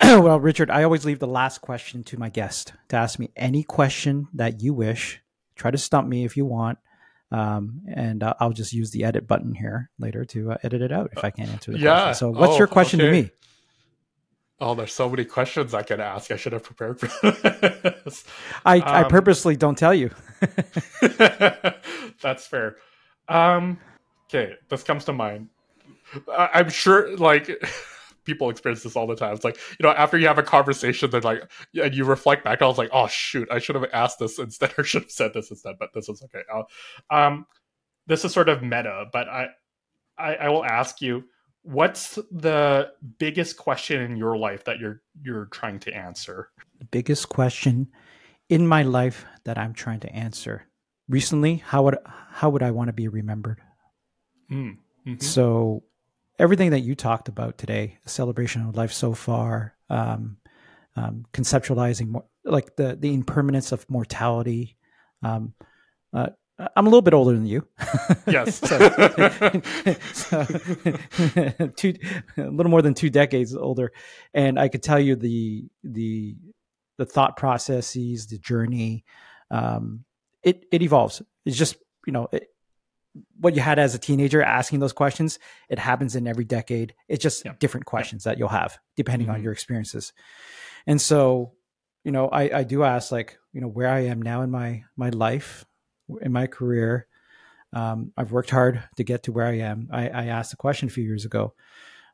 [0.03, 3.63] well, Richard, I always leave the last question to my guest to ask me any
[3.63, 5.21] question that you wish.
[5.57, 6.79] Try to stump me if you want.
[7.33, 10.91] Um, and uh, I'll just use the edit button here later to uh, edit it
[10.91, 12.03] out if I can't answer the yeah.
[12.05, 12.15] question.
[12.15, 13.07] So, what's oh, your question okay.
[13.07, 13.31] to me?
[14.61, 16.31] Oh, there's so many questions I can ask.
[16.31, 17.07] I should have prepared for
[18.05, 18.25] this.
[18.65, 20.11] I, um, I purposely don't tell you.
[22.21, 22.77] that's fair.
[23.29, 23.79] Um,
[24.29, 25.49] okay, this comes to mind.
[26.33, 27.51] I'm sure, like,
[28.25, 29.35] people experience this all the time.
[29.35, 31.51] It's like, you know, after you have a conversation, then like,
[31.81, 34.73] and you reflect back, I was like, oh, shoot, I should have asked this instead
[34.79, 36.43] or should have said this instead, but this is okay.
[36.53, 36.63] Uh,
[37.15, 37.47] um,
[38.07, 39.47] this is sort of meta, but I,
[40.19, 41.25] I, I will ask you,
[41.63, 46.51] what's the biggest question in your life that you're you're trying to answer?
[46.79, 47.89] The biggest question
[48.49, 50.67] in my life that I'm trying to answer.
[51.09, 53.61] Recently, how would how would I want to be remembered?
[54.51, 54.79] Mm.
[55.07, 55.23] Mm-hmm.
[55.23, 55.83] So
[56.41, 60.39] everything that you talked about today, celebration of life so far, um,
[60.97, 64.77] um, conceptualizing more, like the the impermanence of mortality.
[65.23, 65.53] Um,
[66.13, 66.31] uh,
[66.77, 67.67] I'm a little bit older than you.
[68.27, 68.79] Yes, so,
[70.13, 70.45] so,
[71.77, 71.95] two,
[72.37, 73.93] a little more than two decades older,
[74.35, 76.37] and I could tell you the the
[76.99, 79.05] the thought processes, the journey.
[79.51, 80.05] Um,
[80.43, 81.23] it it evolves.
[81.45, 81.77] It's just
[82.07, 82.50] you know it,
[83.39, 85.39] what you had as a teenager asking those questions,
[85.69, 86.95] it happens in every decade.
[87.09, 87.55] It's just yeah.
[87.59, 88.33] different questions yeah.
[88.33, 89.37] that you'll have depending mm-hmm.
[89.37, 90.13] on your experiences.
[90.87, 91.53] And so,
[92.05, 94.85] you know, I, I do ask like, you know, where I am now in my
[94.97, 95.65] my life,
[96.21, 97.07] in my career.
[97.73, 99.89] Um, I've worked hard to get to where I am.
[99.93, 101.55] I, I asked a question a few years ago.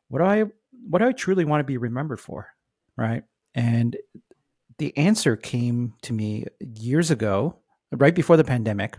[0.07, 0.45] What do I
[0.87, 2.49] what do I truly want to be remembered for?
[2.95, 3.23] Right.
[3.55, 3.95] And
[4.77, 7.57] the answer came to me years ago,
[7.91, 8.97] right before the pandemic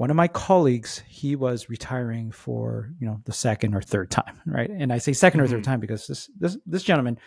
[0.00, 4.40] one of my colleagues he was retiring for you know the second or third time
[4.46, 5.40] right and i say 2nd mm-hmm.
[5.40, 5.70] or third mm-hmm.
[5.72, 7.18] time because this this this gentleman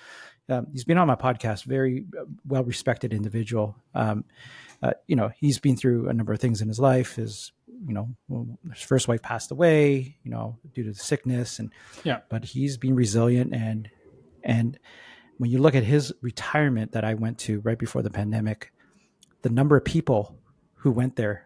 [0.50, 4.26] um, he's been on my podcast very uh, well respected individual um,
[4.82, 7.52] uh, you know he's been through a number of things in his life his
[7.86, 8.10] you know
[8.74, 11.72] his first wife passed away you know due to the sickness and
[12.04, 13.88] yeah but he's been resilient and
[14.44, 14.80] and
[15.38, 18.74] when you look at his retirement that i went to right before the pandemic
[19.44, 20.36] the number of people
[20.78, 21.46] who went there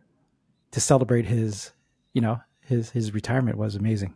[0.72, 1.72] to celebrate his,
[2.13, 4.13] you know, his his retirement was amazing.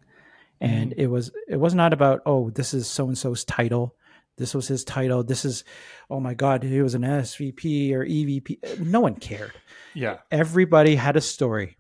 [0.59, 1.01] And mm-hmm.
[1.01, 3.95] it was it was not about oh this is so and so's title,
[4.37, 5.63] this was his title, this is
[6.09, 8.79] oh my god he was an SVP or EVP.
[8.79, 9.53] No one cared.
[9.93, 11.77] Yeah, everybody had a story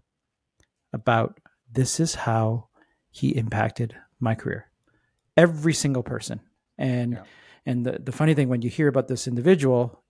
[0.93, 1.39] about
[1.71, 2.67] this is how
[3.09, 4.69] he impacted my career.
[5.37, 6.41] Every single person,
[6.77, 7.23] and yeah.
[7.65, 10.03] and the the funny thing when you hear about this individual,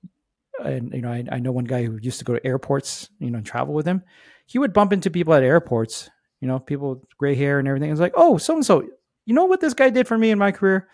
[0.63, 3.29] and you know I, I know one guy who used to go to airports, you
[3.29, 4.03] know, and travel with him
[4.51, 6.09] he would bump into people at airports,
[6.41, 7.89] you know, people with gray hair and everything.
[7.89, 8.85] It's like, oh, so and so,
[9.25, 10.89] you know what this guy did for me in my career?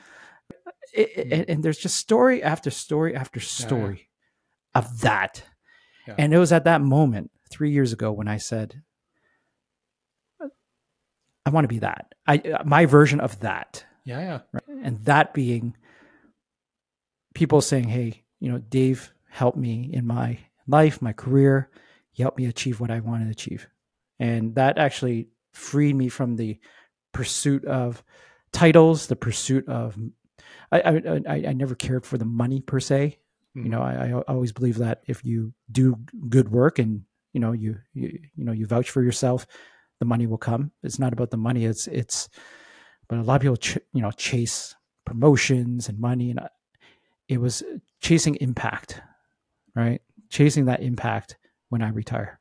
[0.93, 1.51] It, it, mm-hmm.
[1.51, 4.09] and there's just story after story after story
[4.75, 4.79] yeah.
[4.79, 5.43] of that.
[6.07, 6.13] Yeah.
[6.19, 8.83] And it was at that moment three years ago when I said,
[10.39, 12.13] I want to be that.
[12.27, 13.83] I my version of that.
[14.05, 14.39] Yeah, yeah.
[14.53, 14.63] Right?
[14.83, 15.75] And that being
[17.33, 20.37] people saying, "Hey, you know, Dave helped me in my
[20.67, 21.71] life, my career
[22.17, 23.67] he helped me achieve what I wanted to achieve.
[24.19, 26.57] And that actually freed me from the
[27.13, 28.03] pursuit of
[28.51, 29.95] titles, the pursuit of.
[30.71, 33.19] I, I I I never cared for the money per se.
[33.53, 34.01] You know, mm.
[34.01, 35.95] I, I always believe that if you do
[36.27, 37.03] good work and
[37.33, 39.45] you know you, you you know you vouch for yourself,
[39.99, 40.71] the money will come.
[40.81, 41.65] It's not about the money.
[41.65, 42.29] It's it's,
[43.07, 46.49] but a lot of people ch- you know chase promotions and money, and I,
[47.29, 47.61] it was
[48.01, 49.01] chasing impact,
[49.75, 50.01] right?
[50.31, 51.37] Chasing that impact
[51.69, 52.39] when I retire.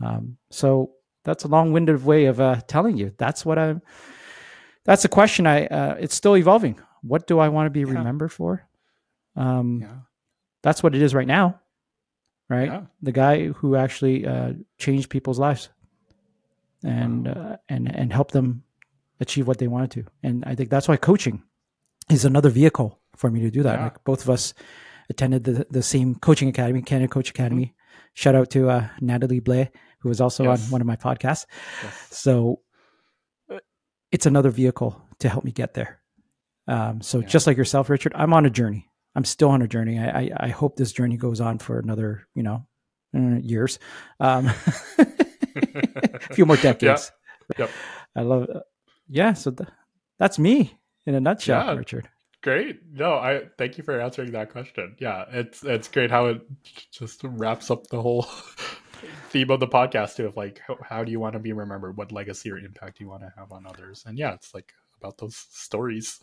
[0.00, 0.92] Um, so
[1.24, 3.82] that's a long-winded way of uh, telling you that's what I'm.
[4.84, 5.46] That's a question.
[5.46, 6.78] I uh, it's still evolving.
[7.02, 7.98] What do I want to be Yeah.
[7.98, 8.66] remembered for?
[9.36, 9.88] Um, yeah.
[10.62, 11.60] that's what it is right now
[12.48, 12.82] right Yeah.
[13.02, 15.68] the guy who actually uh, changed people's lives
[16.84, 17.32] and Wow.
[17.32, 18.62] uh, and and helped them
[19.20, 21.42] achieve what they wanted to and i think that's why coaching
[22.10, 24.54] is another vehicle for me to do that like both of us
[25.10, 27.74] attended the, the same coaching academy canada coach academy
[28.16, 30.64] shout out to uh, natalie blay who was also Yes.
[30.66, 31.44] on one of my podcasts
[31.82, 32.08] Yes.
[32.10, 32.60] so
[33.52, 33.58] uh,
[34.10, 36.00] it's another vehicle to help me get there.
[36.68, 37.26] Um, so Yeah.
[37.28, 38.90] just like yourself, Richard, I'm on a journey.
[39.14, 39.98] I'm still on a journey.
[39.98, 42.66] I, I, I hope this journey goes on for another, you know,
[43.16, 43.78] uh, years,
[44.20, 44.46] um,
[44.98, 47.12] a few more decades.
[47.58, 47.70] Yep.
[48.14, 48.48] I love.
[48.54, 48.60] Uh,
[49.08, 49.32] yeah.
[49.34, 49.68] So th-
[50.18, 51.74] that's me in a nutshell, Yeah.
[51.78, 52.08] Richard.
[52.46, 52.78] Great.
[52.92, 54.94] No, I thank you for answering that question.
[55.00, 56.42] Yeah, it's it's great how it
[56.92, 58.22] just wraps up the whole
[59.30, 60.26] theme of the podcast too.
[60.26, 61.96] Of like, how, how do you want to be remembered?
[61.96, 64.04] What legacy or impact do you want to have on others?
[64.06, 66.20] And yeah, it's like about those stories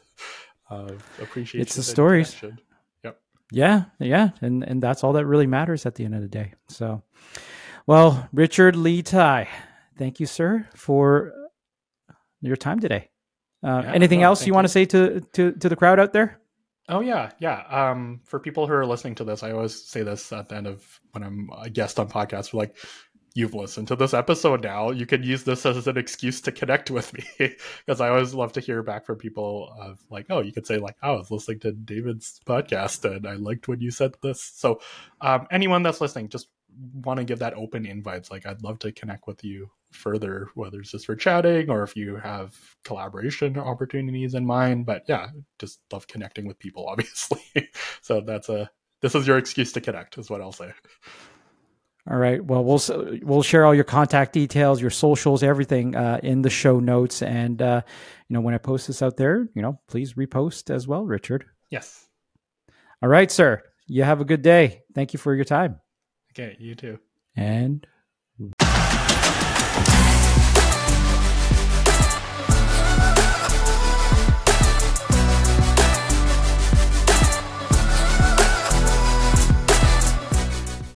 [0.70, 1.60] of appreciation.
[1.60, 2.34] It's the stories.
[2.34, 2.66] connection.
[3.52, 6.54] Yeah, yeah, and and that's all that really matters at the end of the day.
[6.70, 7.04] So,
[7.86, 9.50] well, Richard Lee-Thai,
[9.98, 11.34] thank you, sir, for
[12.40, 13.10] your time today.
[13.64, 16.14] Uh, Yeah, anything no, else you want to say to, to to the crowd out
[16.14, 16.40] there?
[16.90, 17.64] Oh yeah, yeah.
[17.70, 20.68] Um, for people who are listening to this, I always say this at the end
[20.68, 22.54] of when I'm a guest on podcasts.
[22.54, 22.76] Like,
[23.36, 24.92] you've listened to this episode now.
[24.92, 27.24] You can use this as an excuse to connect with me
[27.86, 30.78] because I always love to hear back from people of like, oh, you could say
[30.78, 34.42] like, oh, I was listening to David's podcast and I liked when you said this.
[34.42, 34.82] So,
[35.22, 36.50] um, anyone that's listening, just
[36.96, 38.30] want to give that open invites.
[38.30, 41.96] Like, I'd love to connect with you further, whether it's just for chatting or if
[41.96, 44.86] you have collaboration opportunities in mind.
[44.86, 45.30] But yeah,
[45.60, 47.42] just love connecting with people, obviously.
[48.02, 48.70] so that's a
[49.02, 50.72] this is your excuse to connect, is what I'll say.
[52.10, 52.44] All right.
[52.44, 52.82] Well, we'll
[53.22, 57.62] we'll share all your contact details, your socials, everything uh, in the show notes, and
[57.62, 57.82] uh,
[58.28, 61.46] you know when I post this out there, you know, please repost as well, Richard.
[61.70, 62.06] Yes.
[63.02, 63.62] All right, sir.
[63.88, 64.82] You have a good day.
[64.94, 65.80] Thank you for your time,
[66.34, 67.00] Okay, you too.
[67.38, 67.86] and